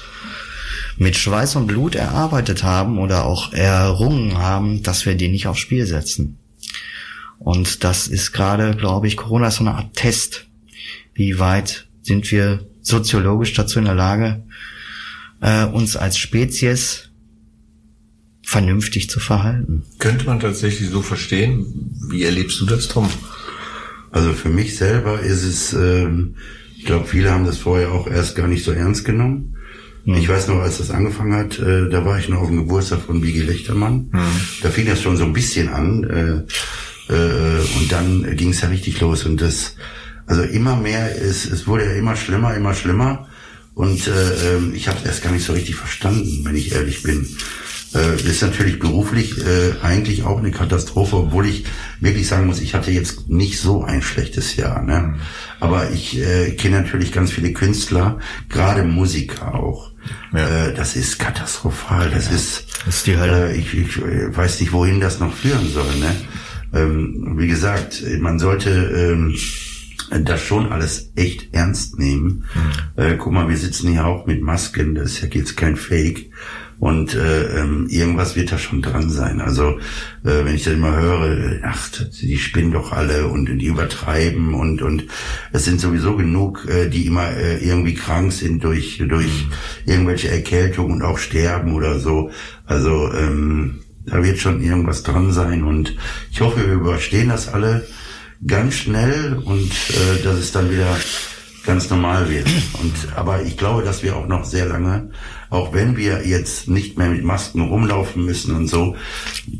mit 0.96 1.16
Schweiß 1.16 1.56
und 1.56 1.66
Blut 1.66 1.94
erarbeitet 1.94 2.62
haben 2.62 2.98
oder 2.98 3.24
auch 3.24 3.52
errungen 3.52 4.38
haben, 4.38 4.82
dass 4.82 5.06
wir 5.06 5.14
die 5.14 5.28
nicht 5.28 5.46
aufs 5.46 5.60
Spiel 5.60 5.86
setzen. 5.86 6.38
Und 7.38 7.82
das 7.82 8.06
ist 8.06 8.32
gerade, 8.32 8.74
glaube 8.76 9.08
ich, 9.08 9.16
Corona 9.16 9.48
ist 9.48 9.56
so 9.56 9.64
eine 9.64 9.74
Art 9.74 9.94
Test. 9.94 10.46
Wie 11.14 11.38
weit 11.38 11.86
sind 12.02 12.30
wir 12.30 12.66
soziologisch 12.82 13.54
dazu 13.54 13.78
in 13.78 13.86
der 13.86 13.94
Lage, 13.94 14.44
äh, 15.40 15.64
uns 15.64 15.96
als 15.96 16.18
Spezies 16.18 17.10
vernünftig 18.54 19.10
zu 19.10 19.18
verhalten? 19.18 19.82
Könnte 19.98 20.26
man 20.26 20.38
tatsächlich 20.38 20.88
so 20.88 21.02
verstehen? 21.02 21.66
Wie 22.08 22.22
erlebst 22.22 22.60
du 22.60 22.66
das, 22.66 22.86
Tom? 22.86 23.08
Also 24.12 24.32
für 24.32 24.48
mich 24.48 24.76
selber 24.76 25.18
ist 25.20 25.42
es, 25.42 25.72
ähm, 25.72 26.36
Ich 26.78 26.84
glaube, 26.84 27.06
viele 27.06 27.30
haben 27.32 27.46
das 27.46 27.58
vorher 27.58 27.90
auch 27.92 28.06
erst 28.06 28.36
gar 28.36 28.46
nicht 28.46 28.62
so 28.62 28.70
ernst 28.70 29.04
genommen. 29.04 29.56
Mhm. 30.04 30.14
Ich 30.20 30.28
weiß 30.28 30.48
noch, 30.48 30.60
als 30.60 30.78
das 30.78 30.90
angefangen 30.90 31.34
hat, 31.34 31.58
äh, 31.58 31.88
da 31.88 32.04
war 32.04 32.18
ich 32.18 32.28
noch 32.28 32.42
auf 32.42 32.48
dem 32.48 32.58
Geburtstag 32.58 33.00
von 33.06 33.20
Bigi 33.22 33.40
Lechtermann. 33.42 34.10
Mhm. 34.12 34.40
Da 34.62 34.68
fing 34.70 34.86
das 34.86 35.00
schon 35.02 35.16
so 35.16 35.24
ein 35.24 35.32
bisschen 35.32 35.68
an. 35.70 36.04
Äh, 36.04 37.12
äh, 37.12 37.60
und 37.76 37.90
dann 37.90 38.36
ging 38.36 38.50
es 38.50 38.60
ja 38.60 38.68
richtig 38.68 39.00
los. 39.00 39.24
Und 39.24 39.40
das, 39.40 39.76
also 40.26 40.42
immer 40.42 40.76
mehr, 40.76 41.20
es, 41.20 41.46
es 41.46 41.66
wurde 41.66 41.86
ja 41.86 41.94
immer 41.94 42.14
schlimmer, 42.16 42.54
immer 42.54 42.74
schlimmer. 42.74 43.26
Und 43.74 44.06
äh, 44.06 44.12
ähm, 44.48 44.72
ich 44.74 44.86
habe 44.86 44.98
es 45.00 45.06
erst 45.06 45.22
gar 45.24 45.32
nicht 45.32 45.44
so 45.44 45.54
richtig 45.54 45.74
verstanden, 45.74 46.44
wenn 46.44 46.54
ich 46.54 46.72
ehrlich 46.72 47.02
bin. 47.02 47.26
Äh, 47.94 48.16
ist 48.16 48.42
natürlich 48.42 48.78
beruflich 48.78 49.38
äh, 49.38 49.74
eigentlich 49.82 50.24
auch 50.24 50.38
eine 50.38 50.50
Katastrophe, 50.50 51.16
obwohl 51.16 51.46
ich 51.46 51.64
wirklich 52.00 52.26
sagen 52.26 52.46
muss, 52.46 52.60
ich 52.60 52.74
hatte 52.74 52.90
jetzt 52.90 53.28
nicht 53.28 53.60
so 53.60 53.84
ein 53.84 54.02
schlechtes 54.02 54.56
Jahr. 54.56 54.82
Ne? 54.82 55.14
Aber 55.60 55.90
ich 55.90 56.18
äh, 56.18 56.50
kenne 56.52 56.80
natürlich 56.80 57.12
ganz 57.12 57.30
viele 57.30 57.52
Künstler, 57.52 58.18
gerade 58.48 58.82
Musiker 58.82 59.54
auch. 59.54 59.92
Ja. 60.32 60.66
Äh, 60.66 60.74
das 60.74 60.96
ist 60.96 61.18
katastrophal. 61.18 62.10
Das 62.10 62.28
ja. 62.28 62.36
ist, 62.36 62.66
das 62.84 62.96
ist 62.96 63.06
die 63.06 63.16
Hölle. 63.16 63.52
Äh, 63.52 63.56
ich, 63.58 63.74
ich 63.74 63.96
äh, 63.98 64.36
weiß 64.36 64.60
nicht, 64.60 64.72
wohin 64.72 65.00
das 65.00 65.20
noch 65.20 65.32
führen 65.32 65.68
soll. 65.68 65.94
Ne? 65.96 66.16
Ähm, 66.72 67.34
wie 67.38 67.46
gesagt, 67.46 68.02
man 68.18 68.38
sollte 68.38 68.70
ähm, 68.70 69.34
das 70.10 70.40
schon 70.40 70.70
alles 70.70 71.12
echt 71.16 71.54
ernst 71.54 71.98
nehmen. 71.98 72.44
Mhm. 72.54 73.02
Äh, 73.02 73.16
guck 73.16 73.32
mal, 73.32 73.48
wir 73.48 73.56
sitzen 73.56 73.90
hier 73.90 74.06
auch 74.06 74.26
mit 74.26 74.42
Masken, 74.42 74.94
das 74.94 75.12
ist 75.12 75.22
ja 75.22 75.28
jetzt 75.28 75.56
kein 75.56 75.76
Fake. 75.76 76.30
Und 76.80 77.14
äh, 77.14 77.60
ähm, 77.60 77.86
irgendwas 77.88 78.36
wird 78.36 78.50
da 78.50 78.58
schon 78.58 78.82
dran 78.82 79.08
sein. 79.08 79.40
Also 79.40 79.78
äh, 80.24 80.44
wenn 80.44 80.54
ich 80.54 80.64
das 80.64 80.74
immer 80.74 80.94
höre, 80.94 81.60
ach, 81.62 81.88
die 82.20 82.36
spinnen 82.36 82.72
doch 82.72 82.92
alle 82.92 83.28
und 83.28 83.46
die 83.46 83.66
übertreiben 83.66 84.54
und 84.54 84.82
und 84.82 85.04
es 85.52 85.64
sind 85.64 85.80
sowieso 85.80 86.16
genug, 86.16 86.66
äh, 86.68 86.88
die 86.88 87.06
immer 87.06 87.30
äh, 87.30 87.64
irgendwie 87.64 87.94
krank 87.94 88.32
sind 88.32 88.64
durch 88.64 89.02
durch 89.08 89.46
mhm. 89.46 89.90
irgendwelche 89.90 90.30
Erkältungen 90.30 90.96
und 90.96 91.02
auch 91.02 91.18
sterben 91.18 91.74
oder 91.74 92.00
so. 92.00 92.30
Also 92.66 93.10
ähm, 93.12 93.80
da 94.04 94.22
wird 94.22 94.38
schon 94.38 94.60
irgendwas 94.60 95.04
dran 95.04 95.32
sein 95.32 95.62
und 95.62 95.96
ich 96.30 96.40
hoffe, 96.40 96.66
wir 96.66 96.74
überstehen 96.74 97.28
das 97.28 97.48
alle 97.48 97.86
ganz 98.46 98.74
schnell 98.74 99.34
und 99.44 99.70
äh, 99.72 100.22
dass 100.22 100.36
es 100.36 100.52
dann 100.52 100.70
wieder 100.70 100.96
ganz 101.64 101.90
normal 101.90 102.30
wird. 102.30 102.46
Und 102.80 102.92
aber 103.16 103.42
ich 103.42 103.56
glaube, 103.56 103.82
dass 103.82 104.02
wir 104.02 104.16
auch 104.16 104.26
noch 104.26 104.44
sehr 104.44 104.66
lange, 104.66 105.10
auch 105.50 105.72
wenn 105.72 105.96
wir 105.96 106.26
jetzt 106.26 106.68
nicht 106.68 106.98
mehr 106.98 107.08
mit 107.08 107.24
Masken 107.24 107.62
rumlaufen 107.62 108.24
müssen 108.24 108.54
und 108.54 108.68
so, 108.68 108.96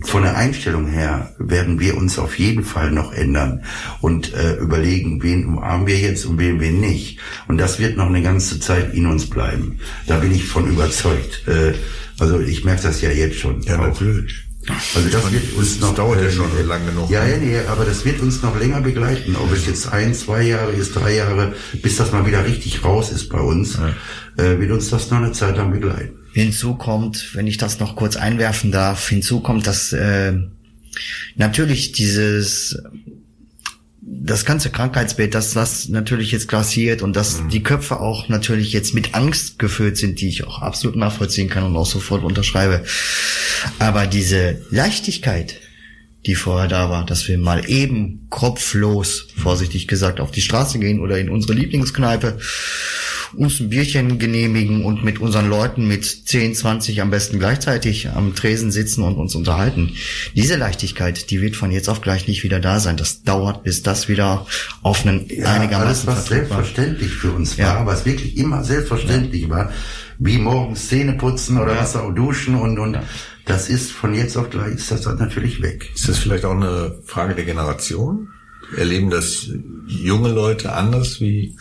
von 0.02 0.22
der 0.22 0.37
Einstellung 0.37 0.87
her 0.87 1.34
werden 1.38 1.80
wir 1.80 1.96
uns 1.96 2.18
auf 2.18 2.38
jeden 2.38 2.64
Fall 2.64 2.90
noch 2.90 3.12
ändern 3.12 3.64
und 4.00 4.34
äh, 4.34 4.56
überlegen, 4.56 5.22
wen 5.22 5.46
umarmen 5.46 5.87
wir 5.87 5.98
jetzt 5.98 6.26
und 6.26 6.38
wen 6.38 6.60
wir 6.60 6.72
nicht. 6.72 7.18
Und 7.48 7.58
das 7.58 7.78
wird 7.78 7.96
noch 7.96 8.06
eine 8.06 8.22
ganze 8.22 8.60
Zeit 8.60 8.94
in 8.94 9.06
uns 9.06 9.28
bleiben. 9.28 9.78
Da 10.06 10.18
bin 10.18 10.32
ich 10.32 10.44
von 10.44 10.68
überzeugt. 10.68 11.46
Äh, 11.48 11.74
also 12.18 12.40
ich 12.40 12.64
merke 12.64 12.82
das 12.82 13.00
ja 13.00 13.10
jetzt 13.10 13.38
schon. 13.38 13.62
Ja, 13.62 13.78
auch. 13.78 13.88
natürlich. 13.88 14.43
Also 14.68 15.09
das 15.09 15.33
wird 15.33 15.53
uns 15.57 15.81
noch... 15.81 15.88
Das 15.88 15.96
dauert 15.96 16.22
ja 16.22 16.31
schon 16.31 16.57
äh, 16.59 16.62
lang 16.62 16.87
genug. 16.87 17.11
Ja, 17.11 17.27
ja, 17.27 17.37
nee, 17.37 17.59
aber 17.68 17.85
das 17.85 18.05
wird 18.05 18.20
uns 18.20 18.42
noch 18.42 18.59
länger 18.59 18.81
begleiten. 18.81 19.37
Ob 19.37 19.53
es 19.53 19.66
jetzt 19.66 19.92
ein, 19.92 20.14
zwei 20.14 20.42
Jahre 20.42 20.72
ist, 20.72 20.94
drei 20.94 21.14
Jahre, 21.14 21.55
bis 21.83 21.96
das 21.96 22.12
mal 22.12 22.27
wieder 22.27 22.44
richtig 22.44 22.85
raus 22.85 23.11
ist 23.11 23.29
bei 23.29 23.40
uns, 23.40 23.77
ja. 23.77 24.42
äh, 24.42 24.59
wird 24.59 24.70
uns 24.70 24.90
das 24.90 25.11
noch 25.11 25.18
eine 25.18 25.33
Zeit 25.33 25.57
lang 25.57 25.72
begleiten. 25.72 26.18
Hinzu 26.33 26.74
kommt, 26.74 27.35
wenn 27.35 27.46
ich 27.46 27.59
das 27.59 27.79
noch 27.79 27.94
kurz 27.94 28.16
einwerfen 28.16 28.72
darf, 28.72 29.09
hinzu 29.09 29.40
kommt, 29.40 29.66
dass 29.66 29.92
äh, 29.92 30.33
natürlich 31.37 31.92
dieses 31.92 32.83
das 34.07 34.45
ganze 34.45 34.71
Krankheitsbild, 34.71 35.35
dass 35.35 35.53
das 35.53 35.88
natürlich 35.88 36.33
jetzt 36.33 36.49
grassiert 36.49 37.03
und 37.03 37.17
dass 37.17 37.40
mhm. 37.40 37.49
die 37.49 37.62
Köpfe 37.62 38.01
auch 38.01 38.29
natürlich 38.29 38.73
jetzt 38.73 38.95
mit 38.95 39.14
Angst 39.14 39.59
gefüllt 39.59 39.97
sind, 39.97 40.21
die 40.21 40.29
ich 40.29 40.47
auch 40.47 40.61
absolut 40.61 40.97
nachvollziehen 40.97 41.49
kann 41.49 41.64
und 41.64 41.77
auch 41.77 41.87
sofort 41.87 42.23
unterschreibe. 42.23 42.85
Aber 43.79 44.07
diese 44.07 44.62
Leichtigkeit, 44.71 45.61
die 46.27 46.35
vorher 46.35 46.69
da 46.69 46.90
war, 46.90 47.05
dass 47.05 47.29
wir 47.29 47.38
mal 47.38 47.69
eben 47.69 48.27
kopflos, 48.31 49.29
vorsichtig 49.37 49.88
gesagt, 49.88 50.21
auf 50.21 50.31
die 50.31 50.40
Straße 50.40 50.79
gehen 50.79 51.01
oder 51.01 51.19
in 51.19 51.29
unsere 51.29 51.55
Lieblingskneipe 51.55 52.38
uns 53.37 53.61
ein 53.61 53.70
Bierchen 53.70 54.18
genehmigen 54.18 54.85
und 54.85 55.05
mit 55.05 55.18
unseren 55.18 55.49
Leuten 55.49 55.87
mit 55.87 56.05
10, 56.05 56.55
20 56.55 57.01
am 57.01 57.11
besten 57.11 57.38
gleichzeitig 57.38 58.09
am 58.09 58.35
Tresen 58.35 58.70
sitzen 58.70 59.03
und 59.03 59.16
uns 59.16 59.35
unterhalten. 59.35 59.92
Diese 60.35 60.57
Leichtigkeit, 60.57 61.31
die 61.31 61.40
wird 61.40 61.57
von 61.57 61.70
jetzt 61.70 61.88
auf 61.88 62.01
gleich 62.01 62.29
nicht 62.29 62.42
wieder 62.44 62.61
da 62.61 62.81
sein. 62.81 62.97
Das 62.97 63.23
dauert, 63.23 63.64
bis 63.64 63.83
das 63.83 64.09
wieder 64.09 64.47
auf 64.83 65.07
einen 65.07 65.29
ja, 65.29 65.53
einigermaßen 65.53 65.87
alles, 65.87 66.07
was 66.07 66.27
selbstverständlich 66.27 67.12
für 67.12 67.33
uns 67.33 67.59
war, 67.59 67.81
ja. 67.81 67.87
was 67.87 68.05
wirklich 68.05 68.37
immer 68.37 68.64
selbstverständlich 68.64 69.42
ja. 69.42 69.51
war, 69.51 69.73
wie 70.18 70.38
morgens 70.38 70.88
Zähne 70.88 71.14
putzen 71.14 71.59
oder 71.59 71.75
ja. 71.75 71.81
was 71.81 71.97
auch 71.97 72.12
duschen 72.12 72.55
und, 72.55 72.79
und 72.79 72.99
das 73.44 73.68
ist 73.68 73.92
von 73.92 74.14
jetzt 74.14 74.37
auf 74.37 74.51
gleich 74.51 74.75
ist 74.75 74.90
das 74.90 75.05
natürlich 75.07 75.61
weg. 75.61 75.90
Ist 75.94 76.09
das 76.09 76.18
vielleicht 76.18 76.44
auch 76.44 76.55
eine 76.55 76.99
Frage 77.05 77.35
der 77.35 77.44
Generation? 77.44 78.29
Erleben 78.77 79.11
das 79.11 79.51
junge 79.87 80.31
Leute 80.31 80.73
anders 80.73 81.20
wie 81.20 81.57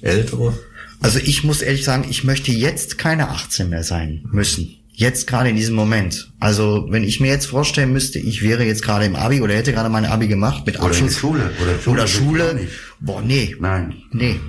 ältere? 0.00 0.54
Also 1.00 1.18
ich 1.18 1.44
muss 1.44 1.62
ehrlich 1.62 1.84
sagen, 1.84 2.06
ich 2.08 2.24
möchte 2.24 2.52
jetzt 2.52 2.98
keine 2.98 3.28
18 3.28 3.68
mehr 3.68 3.84
sein 3.84 4.24
müssen. 4.32 4.76
Jetzt 4.92 5.26
gerade 5.26 5.50
in 5.50 5.56
diesem 5.56 5.74
Moment. 5.74 6.32
Also 6.40 6.86
wenn 6.88 7.04
ich 7.04 7.20
mir 7.20 7.28
jetzt 7.28 7.46
vorstellen 7.46 7.92
müsste, 7.92 8.18
ich 8.18 8.42
wäre 8.42 8.64
jetzt 8.64 8.82
gerade 8.82 9.04
im 9.04 9.14
Abi 9.14 9.42
oder 9.42 9.54
hätte 9.54 9.74
gerade 9.74 9.90
meine 9.90 10.10
Abi 10.10 10.26
gemacht 10.26 10.64
mit 10.64 10.80
Abschluss. 10.80 11.22
Oder 11.22 11.50
Schule. 11.50 11.50
Oder 11.60 11.78
Schule. 11.78 11.94
Oder 11.94 12.08
Schule. 12.08 12.68
Boah, 13.00 13.20
nee. 13.20 13.54
Nein. 13.60 13.94
Nee. 14.12 14.40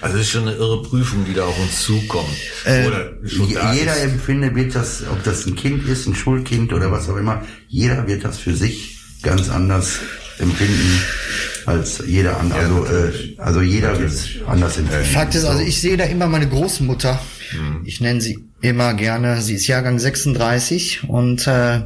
Also 0.00 0.16
es 0.16 0.22
ist 0.22 0.30
schon 0.30 0.48
eine 0.48 0.56
irre 0.56 0.82
Prüfung, 0.82 1.24
die 1.24 1.34
da 1.34 1.44
auf 1.44 1.58
uns 1.60 1.82
zukommt. 1.82 2.36
Äh, 2.64 2.90
jeder 3.22 4.00
empfindet, 4.02 4.56
wird 4.56 4.74
das, 4.74 5.04
ob 5.10 5.22
das 5.22 5.46
ein 5.46 5.54
Kind 5.54 5.86
ist, 5.86 6.06
ein 6.06 6.16
Schulkind 6.16 6.72
oder 6.72 6.90
was 6.90 7.08
auch 7.08 7.16
immer, 7.16 7.44
jeder 7.68 8.08
wird 8.08 8.24
das 8.24 8.38
für 8.38 8.54
sich 8.54 8.98
ganz 9.22 9.48
anders 9.48 10.00
empfinden 10.38 11.00
als 11.66 12.02
jeder 12.06 12.38
andere. 12.38 12.60
Also, 12.60 12.84
äh, 12.86 13.34
also 13.38 13.60
jeder 13.60 13.98
wird 13.98 14.12
anders 14.46 14.78
empfinden. 14.78 15.04
Fakt 15.04 15.34
ist, 15.34 15.44
also 15.44 15.62
ich 15.62 15.80
sehe 15.80 15.96
da 15.96 16.04
immer 16.04 16.26
meine 16.26 16.48
Großmutter. 16.48 17.20
Hm. 17.50 17.82
Ich 17.84 18.00
nenne 18.00 18.20
sie 18.20 18.38
immer 18.60 18.94
gerne. 18.94 19.40
Sie 19.40 19.54
ist 19.54 19.66
Jahrgang 19.66 19.98
36 19.98 21.08
und 21.08 21.46
äh, 21.46 21.82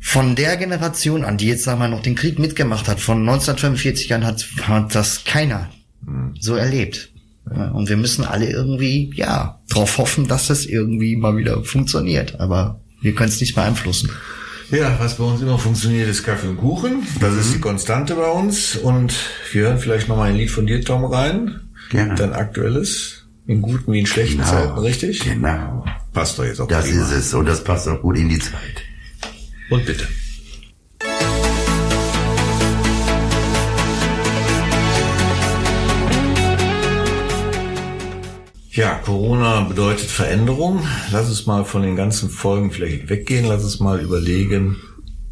von 0.00 0.36
der 0.36 0.56
Generation 0.56 1.24
an, 1.24 1.36
die 1.36 1.48
jetzt 1.48 1.64
sagen 1.64 1.80
wir 1.80 1.88
noch 1.88 2.02
den 2.02 2.14
Krieg 2.14 2.38
mitgemacht 2.38 2.88
hat, 2.88 3.00
von 3.00 3.20
1945 3.20 4.14
an 4.14 4.24
hat, 4.24 4.46
hat 4.62 4.94
das 4.94 5.24
keiner 5.24 5.70
hm. 6.04 6.34
so 6.40 6.54
erlebt. 6.54 7.10
Und 7.48 7.88
wir 7.88 7.96
müssen 7.96 8.24
alle 8.24 8.50
irgendwie, 8.50 9.12
ja, 9.14 9.60
darauf 9.68 9.98
hoffen, 9.98 10.26
dass 10.26 10.50
es 10.50 10.66
irgendwie 10.66 11.14
mal 11.14 11.36
wieder 11.36 11.62
funktioniert. 11.62 12.40
Aber 12.40 12.80
wir 13.00 13.14
können 13.14 13.28
es 13.28 13.40
nicht 13.40 13.54
beeinflussen. 13.54 14.10
Ja, 14.70 14.96
was 14.98 15.16
bei 15.16 15.24
uns 15.24 15.40
immer 15.40 15.58
funktioniert, 15.58 16.08
ist 16.08 16.24
Kaffee 16.24 16.48
und 16.48 16.56
Kuchen. 16.56 17.06
Das 17.20 17.34
mhm. 17.34 17.40
ist 17.40 17.54
die 17.54 17.60
Konstante 17.60 18.14
bei 18.14 18.28
uns. 18.28 18.76
Und 18.76 19.14
wir 19.52 19.62
hören 19.62 19.78
vielleicht 19.78 20.08
nochmal 20.08 20.30
ein 20.30 20.36
Lied 20.36 20.50
von 20.50 20.66
dir, 20.66 20.84
Tom, 20.84 21.04
rein. 21.04 21.60
Gerne. 21.90 22.14
Dein 22.16 22.32
aktuelles, 22.32 23.26
in 23.46 23.62
guten 23.62 23.92
wie 23.92 24.00
in 24.00 24.06
schlechten 24.06 24.38
genau. 24.38 24.50
Zeiten, 24.50 24.78
richtig? 24.78 25.20
Genau. 25.20 25.84
Passt 26.12 26.38
doch 26.38 26.44
jetzt 26.44 26.60
auch 26.60 26.66
Das 26.66 26.86
prima. 26.86 27.02
ist 27.02 27.12
es. 27.12 27.34
Und 27.34 27.46
das 27.46 27.62
passt 27.62 27.86
auch 27.86 28.00
gut 28.02 28.18
in 28.18 28.28
die 28.28 28.40
Zeit. 28.40 28.82
Und 29.70 29.86
bitte. 29.86 30.06
Ja, 38.76 38.96
Corona 38.96 39.62
bedeutet 39.62 40.10
Veränderung. 40.10 40.86
Lass 41.10 41.30
es 41.30 41.46
mal 41.46 41.64
von 41.64 41.80
den 41.80 41.96
ganzen 41.96 42.28
Folgen 42.28 42.70
vielleicht 42.70 43.08
weggehen. 43.08 43.46
Lass 43.46 43.64
es 43.64 43.80
mal 43.80 44.00
überlegen, 44.00 44.76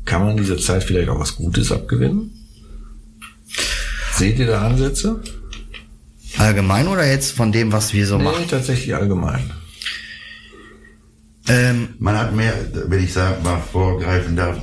kann 0.07 0.24
man 0.24 0.38
dieser 0.38 0.57
Zeit 0.57 0.83
vielleicht 0.83 1.11
auch 1.11 1.20
was 1.20 1.37
Gutes 1.37 1.70
abgewinnen? 1.70 2.33
Seht 4.14 4.38
ihr 4.38 4.46
da 4.46 4.62
Ansätze? 4.62 5.20
Allgemein 6.38 6.88
oder 6.88 7.07
jetzt 7.07 7.33
von 7.33 7.52
dem, 7.52 7.70
was 7.70 7.92
wir 7.92 8.07
so 8.07 8.16
nee, 8.16 8.24
machen? 8.24 8.46
tatsächlich 8.48 8.94
allgemein. 8.94 9.50
Ähm, 11.46 11.88
man 11.98 12.16
hat 12.16 12.35
mehr, 12.35 12.54
wenn 12.87 13.04
ich 13.04 13.12
sagen, 13.12 13.42
mal 13.42 13.61
vorgreifen 13.61 14.37
darf, 14.37 14.57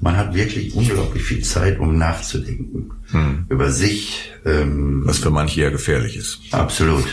man 0.00 0.16
hat 0.16 0.34
wirklich 0.34 0.74
unglaublich 0.74 1.22
viel 1.22 1.44
Zeit, 1.44 1.78
um 1.78 1.96
nachzudenken. 1.98 2.90
Hm. 3.12 3.46
Über 3.48 3.70
sich. 3.70 4.32
Ähm, 4.44 5.02
was 5.06 5.18
für 5.18 5.30
manche 5.30 5.60
ja 5.60 5.70
gefährlich 5.70 6.16
ist. 6.16 6.40
Absolut. 6.50 7.04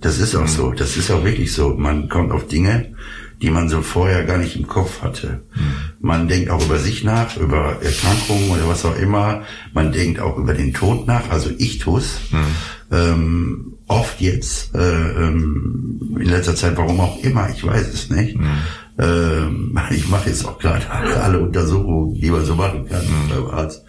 Das 0.00 0.18
ist 0.18 0.34
auch 0.34 0.42
mhm. 0.42 0.48
so. 0.48 0.72
Das 0.72 0.96
ist 0.96 1.10
auch 1.10 1.24
wirklich 1.24 1.52
so. 1.52 1.74
Man 1.76 2.08
kommt 2.08 2.32
auf 2.32 2.46
Dinge, 2.46 2.94
die 3.42 3.50
man 3.50 3.68
so 3.68 3.82
vorher 3.82 4.24
gar 4.24 4.38
nicht 4.38 4.56
im 4.56 4.66
Kopf 4.66 5.02
hatte. 5.02 5.42
Mhm. 5.54 5.74
Man 6.00 6.28
denkt 6.28 6.50
auch 6.50 6.64
über 6.64 6.78
sich 6.78 7.04
nach, 7.04 7.36
über 7.36 7.76
Erkrankungen 7.82 8.50
oder 8.50 8.68
was 8.68 8.84
auch 8.84 8.96
immer. 8.96 9.42
Man 9.72 9.92
denkt 9.92 10.20
auch 10.20 10.36
über 10.36 10.54
den 10.54 10.72
Tod 10.72 11.06
nach. 11.06 11.30
Also 11.30 11.50
ich 11.58 11.78
tu's. 11.78 12.20
Mhm. 12.30 12.46
Ähm, 12.90 13.74
oft 13.86 14.20
jetzt, 14.20 14.74
äh, 14.74 14.78
ähm, 14.80 16.16
in 16.18 16.26
letzter 16.26 16.54
Zeit, 16.54 16.76
warum 16.76 17.00
auch 17.00 17.22
immer, 17.22 17.48
ich 17.50 17.64
weiß 17.64 17.88
es 17.92 18.10
nicht. 18.10 18.36
Mhm. 18.36 18.46
Ähm, 18.98 19.78
ich 19.90 20.08
mache 20.08 20.28
jetzt 20.28 20.46
auch 20.46 20.58
gerade 20.58 20.86
alle 20.90 21.40
Untersuchungen, 21.40 22.14
die 22.14 22.30
man 22.30 22.44
so 22.44 22.54
machen 22.54 22.88
kann 22.88 23.04
mhm. 23.04 23.28
beim 23.28 23.46
Arzt. 23.46 23.84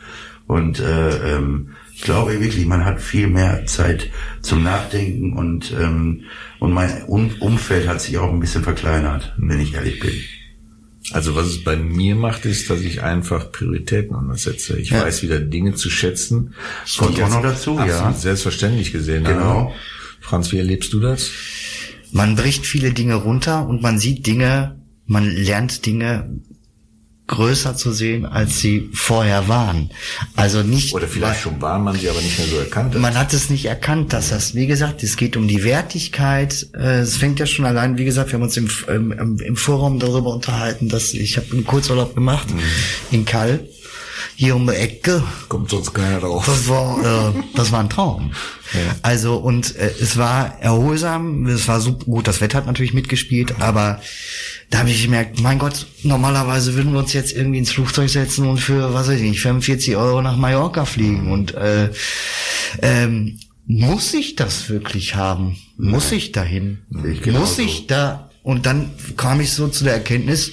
Und 0.48 0.80
äh, 0.80 1.36
ähm, 1.36 1.69
Ich 1.99 2.05
glaube 2.05 2.39
wirklich, 2.39 2.65
man 2.65 2.85
hat 2.85 3.01
viel 3.01 3.27
mehr 3.27 3.65
Zeit 3.65 4.09
zum 4.41 4.63
Nachdenken 4.63 5.33
und 5.33 5.73
ähm, 5.77 6.23
und 6.59 6.71
mein 6.71 7.03
um 7.07 7.29
Umfeld 7.41 7.89
hat 7.89 7.99
sich 8.01 8.17
auch 8.17 8.31
ein 8.31 8.39
bisschen 8.39 8.63
verkleinert, 8.63 9.33
wenn 9.38 9.59
ich 9.59 9.73
ehrlich 9.73 9.99
bin. 9.99 10.13
Also 11.12 11.35
was 11.35 11.47
es 11.47 11.62
bei 11.62 11.75
mir 11.75 12.15
macht, 12.15 12.45
ist, 12.45 12.69
dass 12.69 12.79
ich 12.79 13.03
einfach 13.03 13.51
Prioritäten 13.51 14.15
anders 14.15 14.43
setze. 14.43 14.79
Ich 14.79 14.91
Ja. 14.91 15.01
weiß 15.03 15.23
wieder 15.23 15.41
Dinge 15.41 15.75
zu 15.75 15.89
schätzen. 15.89 16.53
Kommt 16.97 17.21
auch 17.21 17.29
noch 17.29 17.41
dazu, 17.41 17.77
ja. 17.85 18.13
Selbstverständlich 18.13 18.93
gesehen 18.93 19.25
Genau. 19.25 19.41
habe. 19.43 19.71
Franz, 20.21 20.53
wie 20.53 20.57
erlebst 20.59 20.93
du 20.93 21.01
das? 21.01 21.29
Man 22.13 22.38
bricht 22.38 22.65
viele 22.65 22.91
Dinge 22.93 23.15
runter 23.15 23.67
und 23.67 23.81
man 23.81 23.99
sieht 23.99 24.25
Dinge, 24.25 24.79
man 25.05 25.29
lernt 25.29 25.85
Dinge 25.85 26.29
größer 27.29 27.75
zu 27.75 27.91
sehen, 27.93 28.25
als 28.25 28.59
sie 28.59 28.89
vorher 28.93 29.47
waren. 29.47 29.89
Also 30.35 30.63
nicht, 30.63 30.93
Oder 30.93 31.07
vielleicht 31.07 31.41
schon 31.41 31.61
war 31.61 31.79
man 31.79 31.95
sie 31.97 32.09
aber 32.09 32.19
nicht 32.21 32.37
mehr 32.37 32.47
so 32.47 32.57
erkannt. 32.57 32.93
hat. 32.95 33.01
man 33.01 33.15
hat 33.17 33.33
es 33.33 33.49
nicht 33.49 33.65
erkannt, 33.65 34.11
dass 34.13 34.29
das, 34.29 34.55
wie 34.55 34.67
gesagt, 34.67 35.03
es 35.03 35.15
geht 35.15 35.37
um 35.37 35.47
die 35.47 35.63
Wertigkeit. 35.63 36.67
Äh, 36.73 36.99
Es 36.99 37.17
fängt 37.17 37.39
ja 37.39 37.45
schon 37.45 37.65
allein, 37.65 37.97
wie 37.97 38.05
gesagt, 38.05 38.29
wir 38.29 38.33
haben 38.33 38.43
uns 38.43 38.57
im, 38.57 38.69
im, 38.87 39.11
im- 39.39 39.55
Forum 39.55 39.99
darüber 39.99 40.33
unterhalten, 40.33 40.89
dass 40.89 41.13
ich 41.13 41.37
habe 41.37 41.47
einen 41.51 41.65
Kurzurlaub 41.65 42.15
gemacht 42.15 42.47
in 43.11 43.25
Kall, 43.25 43.61
hier 44.36 44.55
um 44.55 44.67
die 44.67 44.73
Ecke. 44.73 45.23
Kommt 45.47 45.69
sonst 45.69 45.93
keiner 45.93 46.19
drauf. 46.19 46.45
Das 46.45 46.67
war, 46.67 47.34
äh, 47.36 47.43
das 47.55 47.71
war 47.71 47.79
ein 47.82 47.89
Traum. 47.89 48.32
Also 49.01 49.38
und 49.38 49.75
äh, 49.75 49.91
es 49.99 50.17
war 50.17 50.60
erholsam, 50.62 51.47
es 51.47 51.67
war 51.67 51.82
super 51.82 52.05
gut, 52.05 52.27
das 52.27 52.39
Wetter 52.41 52.60
hat 52.60 52.67
natürlich 52.67 52.93
mitgespielt, 52.93 53.55
aber 53.60 53.99
da 54.69 54.79
habe 54.79 54.91
ich 54.91 55.01
gemerkt, 55.01 55.41
mein 55.41 55.58
Gott, 55.58 55.88
normalerweise 56.03 56.75
würden 56.75 56.93
wir 56.93 56.99
uns 56.99 57.13
jetzt 57.13 57.32
irgendwie 57.32 57.58
ins 57.58 57.71
Flugzeug 57.71 58.10
setzen 58.10 58.47
und 58.47 58.60
für, 58.60 58.93
was 58.93 59.08
weiß 59.08 59.15
ich 59.15 59.29
nicht, 59.29 59.41
45 59.41 59.95
Euro 59.95 60.21
nach 60.21 60.38
Mallorca 60.38 60.86
fliegen 60.86 61.32
und 61.32 61.55
äh, 61.55 61.89
ähm, 62.82 63.39
muss 63.65 64.13
ich 64.13 64.36
das 64.36 64.69
wirklich 64.69 65.15
haben? 65.15 65.58
Muss 65.77 66.12
ich 66.12 66.32
dahin? 66.32 66.79
Ich 67.12 67.21
genauso. 67.21 67.45
Muss 67.45 67.60
ich 67.60 67.88
da? 67.88 68.29
Und 68.43 68.65
dann 68.65 68.91
kam 69.15 69.41
ich 69.41 69.51
so 69.51 69.67
zu 69.67 69.84
der 69.84 69.93
Erkenntnis, 69.93 70.51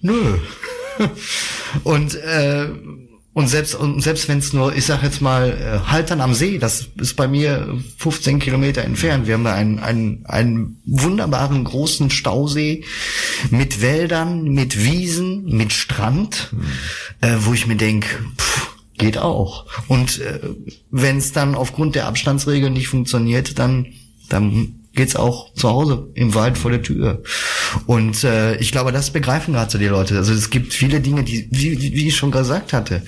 nö. 0.00 0.38
und 1.84 2.14
äh, 2.14 2.68
und 3.34 3.46
selbst 3.46 3.76
und 3.76 4.02
selbst 4.02 4.26
wenn 4.28 4.38
es 4.38 4.52
nur, 4.52 4.74
ich 4.74 4.86
sag 4.86 5.04
jetzt 5.04 5.20
mal, 5.20 5.50
äh, 5.50 5.88
Haltern 5.88 6.20
am 6.20 6.34
See, 6.34 6.58
das 6.58 6.88
ist 6.98 7.14
bei 7.14 7.28
mir 7.28 7.78
15 7.98 8.40
Kilometer 8.40 8.82
entfernt. 8.82 9.28
Wir 9.28 9.34
haben 9.34 9.44
da 9.44 9.54
einen, 9.54 9.78
einen, 9.78 10.26
einen 10.26 10.82
wunderbaren 10.84 11.62
großen 11.62 12.10
Stausee 12.10 12.84
mit 13.50 13.80
Wäldern, 13.80 14.42
mit 14.42 14.82
Wiesen, 14.82 15.44
mit 15.44 15.72
Strand, 15.72 16.52
äh, 17.20 17.36
wo 17.38 17.54
ich 17.54 17.68
mir 17.68 17.76
denk, 17.76 18.06
pff, 18.36 18.74
geht 18.96 19.18
auch. 19.18 19.66
Und 19.86 20.18
äh, 20.18 20.40
wenn 20.90 21.18
es 21.18 21.32
dann 21.32 21.54
aufgrund 21.54 21.94
der 21.94 22.06
Abstandsregeln 22.08 22.72
nicht 22.72 22.88
funktioniert, 22.88 23.58
dann 23.60 23.86
dann 24.28 24.87
geht's 24.98 25.14
auch 25.14 25.54
zu 25.54 25.68
Hause 25.68 26.08
im 26.14 26.34
Wald 26.34 26.58
vor 26.58 26.72
der 26.72 26.82
Tür. 26.82 27.22
Und 27.86 28.24
äh, 28.24 28.56
ich 28.56 28.72
glaube, 28.72 28.90
das 28.90 29.12
begreifen 29.12 29.54
gerade 29.54 29.70
so 29.70 29.78
die 29.78 29.86
Leute. 29.86 30.16
Also 30.16 30.32
es 30.32 30.50
gibt 30.50 30.74
viele 30.74 31.00
Dinge, 31.00 31.22
die, 31.22 31.48
wie, 31.52 31.80
wie 31.80 32.08
ich 32.08 32.16
schon 32.16 32.32
gesagt 32.32 32.72
hatte, 32.72 33.02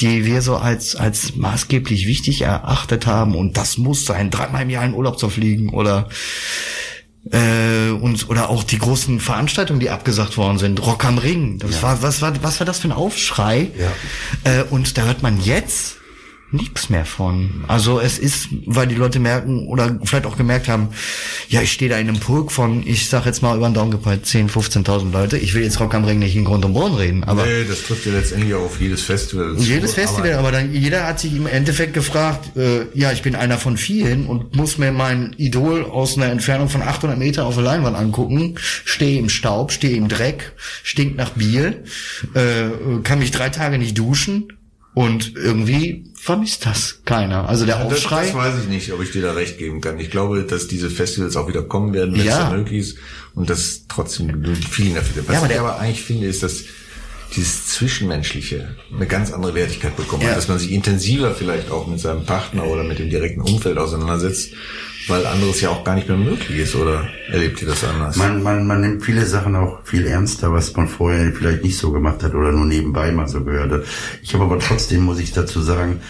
die 0.00 0.24
wir 0.24 0.42
so 0.42 0.56
als 0.56 0.94
als 0.94 1.34
maßgeblich 1.34 2.06
wichtig 2.06 2.42
erachtet 2.42 3.06
haben. 3.06 3.34
Und 3.34 3.56
das 3.56 3.78
muss 3.78 4.04
sein, 4.04 4.30
dreimal 4.30 4.62
im 4.62 4.70
Jahr 4.70 4.84
in 4.84 4.94
Urlaub 4.94 5.18
zu 5.18 5.28
fliegen 5.28 5.70
oder 5.70 6.08
äh, 7.32 7.90
und 7.90 8.30
oder 8.30 8.48
auch 8.48 8.62
die 8.62 8.78
großen 8.78 9.18
Veranstaltungen, 9.18 9.80
die 9.80 9.90
abgesagt 9.90 10.36
worden 10.36 10.58
sind, 10.58 10.86
Rock 10.86 11.04
am 11.04 11.18
Ring. 11.18 11.58
Das 11.58 11.82
war 11.82 12.00
was 12.00 12.22
war 12.22 12.32
was 12.42 12.60
war 12.60 12.64
das 12.64 12.78
für 12.78 12.88
ein 12.88 12.92
Aufschrei? 12.92 13.72
Ja. 13.76 14.60
Äh, 14.60 14.62
und 14.70 14.96
da 14.96 15.02
hört 15.02 15.24
man 15.24 15.40
jetzt 15.40 15.97
nichts 16.50 16.88
mehr 16.88 17.04
von. 17.04 17.64
Also 17.68 18.00
es 18.00 18.18
ist, 18.18 18.48
weil 18.64 18.86
die 18.86 18.94
Leute 18.94 19.18
merken 19.18 19.66
oder 19.68 19.98
vielleicht 20.04 20.24
auch 20.24 20.36
gemerkt 20.36 20.68
haben, 20.68 20.88
ja, 21.48 21.60
ich 21.60 21.72
stehe 21.72 21.90
da 21.90 21.98
in 21.98 22.08
einem 22.08 22.20
Pulk 22.20 22.52
von, 22.52 22.86
ich 22.86 23.08
sag 23.08 23.26
jetzt 23.26 23.42
mal 23.42 23.56
über 23.56 23.68
den 23.68 23.74
Daumen 23.74 23.90
gepeilt, 23.90 24.24
10, 24.24 24.48
15.000 24.48 25.12
Leute. 25.12 25.36
Ich 25.36 25.54
will 25.54 25.62
jetzt 25.62 25.78
Rock 25.80 25.94
am 25.94 26.04
Ring 26.04 26.18
nicht 26.18 26.36
in 26.36 26.44
Grund 26.44 26.64
und 26.64 26.72
Boden 26.72 26.94
reden, 26.94 27.24
aber 27.24 27.44
nee, 27.44 27.64
das 27.68 27.82
trifft 27.82 28.06
ja 28.06 28.12
letztendlich 28.12 28.54
auch 28.54 28.62
auf 28.62 28.80
jedes 28.80 29.02
Festival. 29.02 29.56
jedes 29.58 29.94
Festival, 29.94 30.34
aber, 30.34 30.52
dann 30.52 30.74
jeder 30.74 31.06
hat 31.06 31.20
sich 31.20 31.36
im 31.36 31.46
Endeffekt 31.46 31.92
gefragt, 31.92 32.56
äh, 32.56 32.86
ja, 32.94 33.12
ich 33.12 33.22
bin 33.22 33.34
einer 33.34 33.58
von 33.58 33.76
vielen 33.76 34.26
und 34.26 34.56
muss 34.56 34.78
mir 34.78 34.92
mein 34.92 35.34
Idol 35.36 35.84
aus 35.84 36.16
einer 36.16 36.30
Entfernung 36.30 36.70
von 36.70 36.82
800 36.82 37.18
Meter 37.18 37.44
auf 37.44 37.54
der 37.54 37.64
Leinwand 37.64 37.96
angucken, 37.96 38.54
stehe 38.58 39.18
im 39.18 39.28
Staub, 39.28 39.70
stehe 39.70 39.96
im 39.96 40.08
Dreck, 40.08 40.52
stinkt 40.82 41.16
nach 41.16 41.30
Bier, 41.30 41.82
äh, 42.34 43.00
kann 43.02 43.18
mich 43.18 43.32
drei 43.32 43.50
Tage 43.50 43.78
nicht 43.78 43.98
duschen 43.98 44.57
und 44.94 45.34
irgendwie 45.36 46.04
vermisst 46.14 46.66
das 46.66 47.00
keiner. 47.04 47.48
Also 47.48 47.66
der 47.66 47.76
Das, 47.78 47.86
Aufschrei. 47.86 48.26
das 48.26 48.34
weiß 48.34 48.54
ich 48.62 48.68
nicht, 48.68 48.92
ob 48.92 49.00
ich 49.02 49.12
dir 49.12 49.22
da 49.22 49.32
recht 49.32 49.58
geben 49.58 49.80
kann. 49.80 50.00
Ich 50.00 50.10
glaube, 50.10 50.42
dass 50.44 50.66
diese 50.68 50.90
Festivals 50.90 51.36
auch 51.36 51.48
wieder 51.48 51.62
kommen 51.62 51.92
werden, 51.94 52.16
wenn 52.18 52.24
Ja. 52.26 52.46
es 52.50 52.52
möglich 52.56 52.80
ist 52.80 52.98
und 53.34 53.48
dass 53.50 53.82
trotzdem 53.88 54.44
vielen 54.56 54.94
dafür. 54.96 55.22
Was 55.26 55.32
Ja, 55.34 55.38
aber 55.38 55.46
ich 55.46 55.52
der- 55.52 55.60
aber 55.60 55.78
eigentlich 55.78 56.02
finde, 56.02 56.26
ist, 56.26 56.42
dass 56.42 56.64
dieses 57.36 57.66
Zwischenmenschliche 57.66 58.76
eine 58.94 59.06
ganz 59.06 59.32
andere 59.32 59.54
Wertigkeit 59.54 59.96
bekommt, 59.96 60.22
Ja. 60.22 60.34
dass 60.34 60.48
man 60.48 60.58
sich 60.58 60.72
intensiver 60.72 61.32
vielleicht 61.34 61.70
auch 61.70 61.86
mit 61.86 62.00
seinem 62.00 62.24
Partner 62.24 62.64
oder 62.66 62.84
mit 62.84 62.98
dem 62.98 63.10
direkten 63.10 63.40
Umfeld 63.42 63.78
auseinandersetzt, 63.78 64.52
weil 65.08 65.26
anderes 65.26 65.60
ja 65.60 65.70
auch 65.70 65.84
gar 65.84 65.94
nicht 65.94 66.08
mehr 66.08 66.16
möglich 66.16 66.58
ist, 66.58 66.74
oder 66.74 67.08
erlebt 67.30 67.60
ihr 67.62 67.68
das 67.68 67.84
anders? 67.84 68.16
Man, 68.16 68.42
man, 68.42 68.66
man 68.66 68.80
nimmt 68.80 69.04
viele 69.04 69.24
Sachen 69.26 69.56
auch 69.56 69.80
viel 69.84 70.06
ernster, 70.06 70.52
was 70.52 70.74
man 70.76 70.88
vorher 70.88 71.32
vielleicht 71.32 71.64
nicht 71.64 71.78
so 71.78 71.92
gemacht 71.92 72.22
hat 72.22 72.34
oder 72.34 72.52
nur 72.52 72.64
nebenbei 72.66 73.10
mal 73.12 73.28
so 73.28 73.42
gehört 73.44 73.72
hat. 73.72 73.82
Ich 74.22 74.34
habe 74.34 74.44
aber 74.44 74.58
trotzdem, 74.58 75.02
muss 75.02 75.18
ich 75.18 75.32
dazu 75.32 75.60
sagen, 75.62 76.00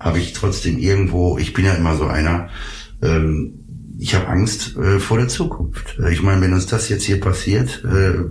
habe 0.00 0.18
ich 0.18 0.32
trotzdem 0.32 0.78
irgendwo, 0.78 1.38
ich 1.38 1.52
bin 1.52 1.64
ja 1.64 1.74
immer 1.74 1.96
so 1.96 2.04
einer, 2.06 2.48
ähm, 3.02 3.60
ich 3.98 4.14
habe 4.16 4.26
Angst 4.26 4.76
äh, 4.76 4.98
vor 4.98 5.18
der 5.18 5.28
Zukunft. 5.28 5.98
Ich 6.10 6.20
meine, 6.20 6.40
wenn 6.40 6.52
uns 6.52 6.66
das 6.66 6.88
jetzt 6.88 7.04
hier 7.04 7.20
passiert, 7.20 7.82
äh, 7.84 8.24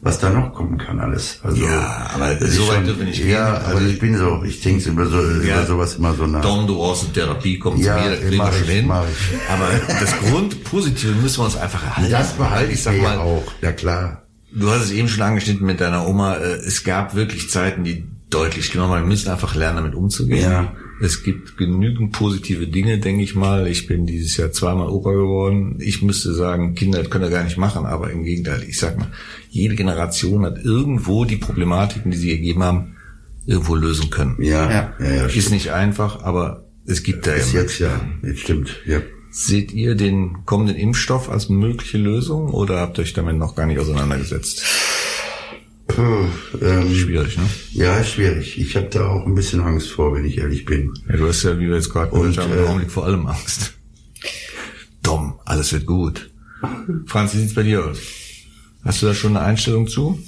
was 0.00 0.18
da 0.18 0.30
noch 0.30 0.52
kommen 0.54 0.78
kann 0.78 0.98
alles. 1.00 1.38
Also, 1.42 1.62
Ja, 1.64 2.10
aber 2.14 2.32
ist 2.38 2.54
so 2.56 2.68
weit 2.68 2.86
dürfen 2.86 3.00
wir 3.00 3.06
nicht 3.06 3.18
gehen. 3.20 3.30
Ja, 3.30 3.54
Also 3.54 3.86
ich 3.86 3.98
bin 3.98 4.16
so, 4.16 4.42
ich 4.44 4.60
denke 4.60 4.88
über, 4.88 5.06
so, 5.06 5.20
Ja. 5.20 5.56
über 5.58 5.66
sowas 5.66 5.94
immer 5.96 6.14
so 6.14 6.26
nach. 6.26 6.40
Dom, 6.42 6.66
du 6.66 6.76
brauchst 6.76 7.04
eine 7.04 7.12
Therapie, 7.12 7.58
komm 7.58 7.76
Ja, 7.78 7.96
zu 7.98 8.02
mir, 8.04 8.10
da 8.10 8.16
kriegen 8.16 8.36
mach 8.36 8.46
wir 8.52 8.58
schon 8.58 8.68
ich, 8.68 8.70
hin. 8.74 8.90
Aber 8.90 9.68
das 10.00 10.12
Grundpositive 10.20 11.12
müssen 11.12 11.38
wir 11.40 11.44
uns 11.44 11.56
einfach 11.56 11.82
erhalten. 11.84 12.10
Das 12.10 12.32
behalte 12.32 12.72
ich 12.72 12.82
sag 12.82 13.00
mal, 13.00 13.18
auch, 13.18 13.44
ja 13.60 13.72
klar. 13.72 14.22
Du 14.54 14.70
hast 14.70 14.82
es 14.82 14.90
eben 14.90 15.08
schon 15.08 15.22
angeschnitten 15.22 15.64
mit 15.66 15.80
deiner 15.80 16.06
Oma. 16.06 16.36
Äh, 16.36 16.56
Es 16.66 16.84
gab 16.84 17.14
wirklich 17.14 17.48
Zeiten, 17.50 17.84
die 17.84 18.04
deutlich 18.28 18.70
genommen 18.70 18.92
haben. 18.92 19.02
Wir 19.02 19.08
müssen 19.08 19.30
einfach 19.30 19.54
lernen, 19.54 19.76
damit 19.76 19.94
umzugehen. 19.94 20.42
Ja. 20.50 20.72
Es 21.02 21.24
gibt 21.24 21.56
genügend 21.56 22.12
positive 22.12 22.68
Dinge, 22.68 22.98
denke 22.98 23.24
ich 23.24 23.34
mal. 23.34 23.66
Ich 23.66 23.88
bin 23.88 24.06
dieses 24.06 24.36
Jahr 24.36 24.52
zweimal 24.52 24.88
Opa 24.88 25.10
geworden. 25.10 25.78
Ich 25.80 26.00
müsste 26.00 26.32
sagen, 26.32 26.76
Kinder 26.76 27.00
das 27.00 27.10
können 27.10 27.24
wir 27.24 27.30
gar 27.30 27.42
nicht 27.42 27.58
machen, 27.58 27.86
aber 27.86 28.10
im 28.10 28.22
Gegenteil, 28.22 28.62
ich 28.68 28.78
sag 28.78 28.96
mal, 28.98 29.10
jede 29.50 29.74
Generation 29.74 30.44
hat 30.44 30.64
irgendwo 30.64 31.24
die 31.24 31.38
Problematiken, 31.38 32.12
die 32.12 32.16
sie 32.16 32.28
gegeben 32.28 32.62
haben, 32.62 32.96
irgendwo 33.46 33.74
lösen 33.74 34.10
können. 34.10 34.36
Ja, 34.40 34.70
Ja. 34.70 34.94
ja, 35.00 35.14
ja, 35.14 35.26
Ist 35.26 35.50
nicht 35.50 35.72
einfach, 35.72 36.22
aber 36.22 36.68
es 36.86 37.02
gibt 37.02 37.26
da 37.26 37.32
Bis 37.32 37.52
ja 37.52 37.60
jetzt 37.62 37.78
ja, 37.80 38.00
jetzt 38.22 38.40
stimmt, 38.40 38.80
ja. 38.86 39.00
Seht 39.34 39.72
ihr 39.72 39.94
den 39.94 40.44
kommenden 40.44 40.76
Impfstoff 40.76 41.30
als 41.30 41.48
mögliche 41.48 41.96
Lösung 41.96 42.50
oder 42.50 42.80
habt 42.80 42.98
ihr 42.98 43.02
euch 43.02 43.14
damit 43.14 43.38
noch 43.38 43.56
gar 43.56 43.66
nicht 43.66 43.78
auseinandergesetzt? 43.78 44.62
Puh, 45.94 46.26
ähm, 46.60 46.94
Schwierig, 46.94 47.36
ne? 47.36 47.44
ja, 47.72 48.02
schwierig. 48.04 48.58
Ich 48.58 48.76
habe 48.76 48.86
da 48.86 49.06
auch 49.06 49.26
ein 49.26 49.34
bisschen 49.34 49.60
Angst 49.60 49.90
vor, 49.90 50.14
wenn 50.14 50.24
ich 50.24 50.38
ehrlich 50.38 50.64
bin. 50.64 50.92
Ja, 51.08 51.16
du 51.16 51.28
hast 51.28 51.42
ja, 51.42 51.58
wie 51.58 51.68
wir 51.68 51.76
jetzt 51.76 51.90
gerade 51.90 52.10
gehört 52.10 52.38
haben, 52.38 52.52
im 52.52 52.58
äh, 52.58 52.62
Augenblick 52.62 52.90
vor 52.90 53.04
allem 53.04 53.26
Angst. 53.26 53.74
Dom, 55.02 55.34
alles 55.44 55.72
wird 55.72 55.86
gut. 55.86 56.30
Franz, 57.06 57.34
wie 57.34 57.38
sieht's 57.38 57.54
bei 57.54 57.62
dir 57.64 57.84
aus? 57.84 57.98
Hast 58.84 59.02
du 59.02 59.06
da 59.06 59.14
schon 59.14 59.36
eine 59.36 59.44
Einstellung 59.44 59.86
zu? 59.86 60.18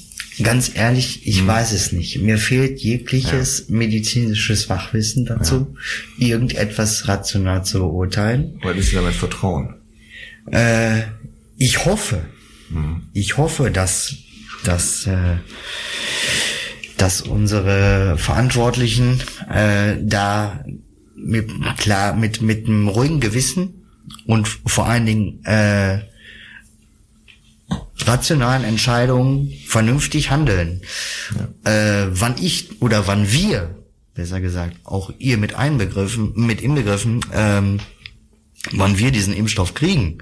Ganz 0.42 0.72
ehrlich, 0.74 1.26
ich 1.26 1.46
weiß 1.46 1.72
es 1.72 1.92
nicht. 1.92 2.20
Mir 2.20 2.38
fehlt 2.38 2.80
jegliches 2.80 3.68
medizinisches 3.68 4.64
Fachwissen 4.64 5.26
dazu, 5.26 5.76
irgendetwas 6.18 7.06
rational 7.06 7.64
zu 7.64 7.78
beurteilen. 7.78 8.58
Oder 8.62 8.74
ist 8.74 8.90
dir 8.90 8.96
damit 8.96 9.14
Vertrauen? 9.14 9.74
Äh, 10.50 11.02
ich 11.56 11.84
hoffe, 11.84 12.22
ich 13.12 13.36
hoffe, 13.36 13.70
dass, 13.70 14.14
dass, 14.64 15.06
äh, 15.06 15.36
dass 16.96 17.22
unsere 17.22 18.16
Verantwortlichen 18.18 19.20
äh, 19.50 19.96
da 20.00 20.64
mit, 21.16 21.50
klar 21.78 22.14
mit 22.14 22.42
mit 22.42 22.66
einem 22.66 22.88
ruhigen 22.88 23.20
Gewissen 23.20 23.84
und 24.26 24.48
vor 24.66 24.86
allen 24.86 25.06
Dingen 25.06 25.44
äh, 25.44 26.00
rationalen 27.98 28.64
Entscheidungen 28.64 29.52
vernünftig 29.66 30.30
handeln. 30.30 30.82
Äh, 31.64 32.06
wann 32.10 32.36
ich 32.40 32.82
oder 32.82 33.06
wann 33.06 33.30
wir, 33.32 33.78
besser 34.14 34.40
gesagt, 34.40 34.76
auch 34.84 35.12
ihr 35.18 35.38
mit 35.38 35.54
einbegriffen, 35.54 36.32
mit 36.34 36.60
inbegriffen, 36.60 37.20
ähm, 37.32 37.80
wann 38.72 38.98
wir 38.98 39.10
diesen 39.10 39.34
Impfstoff 39.34 39.74
kriegen, 39.74 40.18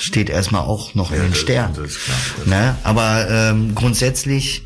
steht 0.00 0.30
erstmal 0.30 0.62
auch 0.62 0.94
noch 0.94 1.10
in 1.12 1.20
den 1.20 1.30
das- 1.30 1.38
Sternen. 1.40 1.74
das 1.74 1.90
ist 1.92 2.04
klar. 2.04 2.16
Das- 2.38 2.46
Ne? 2.46 2.76
Aber 2.84 3.26
ähm, 3.30 3.74
grundsätzlich, 3.74 4.62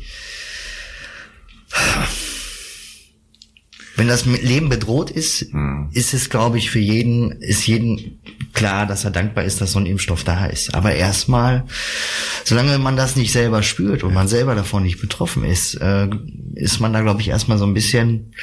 wenn 3.95 4.07
das 4.07 4.25
Leben 4.25 4.69
bedroht 4.69 5.11
ist, 5.11 5.41
Hm. 5.51 5.89
ist 5.93 6.15
es, 6.15 6.29
glaube 6.31 6.57
ich, 6.57 6.71
für 6.71 6.79
jeden, 6.79 7.31
ist 7.43 7.67
jeden 7.67 8.19
klar, 8.53 8.87
dass 8.87 9.03
er 9.03 9.11
dankbar 9.11 9.43
ist, 9.43 9.61
dass 9.61 9.71
so 9.73 9.79
ein 9.79 9.85
Impfstoff 9.85 10.23
da 10.23 10.47
ist. 10.47 10.73
Aber 10.73 10.93
erstmal, 10.95 11.65
solange 12.43 12.77
man 12.79 12.95
das 12.97 13.15
nicht 13.15 13.31
selber 13.31 13.61
spürt 13.61 14.03
und 14.03 14.13
man 14.13 14.27
selber 14.27 14.55
davon 14.55 14.81
nicht 14.83 14.99
betroffen 14.99 15.43
ist, 15.45 15.75
äh, 15.75 16.07
ist 16.55 16.79
man 16.79 16.91
da, 16.93 17.01
glaube 17.01 17.21
ich, 17.21 17.27
erstmal 17.29 17.59
so 17.59 17.65
ein 17.65 17.73
bisschen 17.75 18.33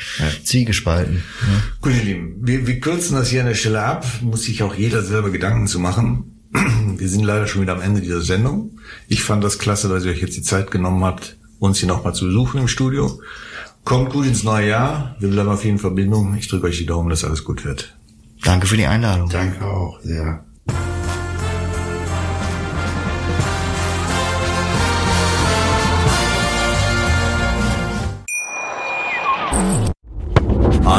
zwiegespalten. 0.44 1.14
ne? 1.16 1.62
Gut, 1.80 1.94
ihr 1.94 2.02
Lieben, 2.04 2.34
wir, 2.42 2.66
wir 2.68 2.78
kürzen 2.80 3.16
das 3.16 3.30
hier 3.30 3.40
an 3.40 3.46
der 3.48 3.54
Stelle 3.54 3.82
ab. 3.82 4.06
Muss 4.20 4.44
sich 4.44 4.62
auch 4.62 4.74
jeder 4.76 5.02
selber 5.02 5.30
Gedanken 5.30 5.66
zu 5.66 5.80
machen. 5.80 6.39
Wir 6.96 7.08
sind 7.08 7.24
leider 7.24 7.46
schon 7.46 7.62
wieder 7.62 7.72
am 7.72 7.80
Ende 7.80 8.00
dieser 8.00 8.20
Sendung. 8.20 8.78
Ich 9.08 9.22
fand 9.22 9.42
das 9.44 9.58
klasse, 9.58 9.88
dass 9.88 10.04
ihr 10.04 10.12
euch 10.12 10.20
jetzt 10.20 10.36
die 10.36 10.42
Zeit 10.42 10.70
genommen 10.70 11.04
habt, 11.04 11.36
uns 11.58 11.78
hier 11.78 11.88
nochmal 11.88 12.14
zu 12.14 12.26
besuchen 12.26 12.60
im 12.60 12.68
Studio. 12.68 13.20
Kommt 13.84 14.10
gut 14.10 14.26
ins 14.26 14.42
neue 14.42 14.68
Jahr. 14.68 15.16
Wir 15.20 15.30
bleiben 15.30 15.48
auf 15.48 15.64
jeden 15.64 15.78
Fall 15.78 15.90
in 15.90 15.96
Verbindung. 15.96 16.36
Ich 16.36 16.48
drücke 16.48 16.66
euch 16.66 16.78
die 16.78 16.86
Daumen, 16.86 17.08
dass 17.08 17.24
alles 17.24 17.44
gut 17.44 17.64
wird. 17.64 17.96
Danke 18.42 18.66
für 18.66 18.76
die 18.76 18.86
Einladung. 18.86 19.28
Danke 19.28 19.64
auch 19.64 20.00
sehr. 20.02 20.44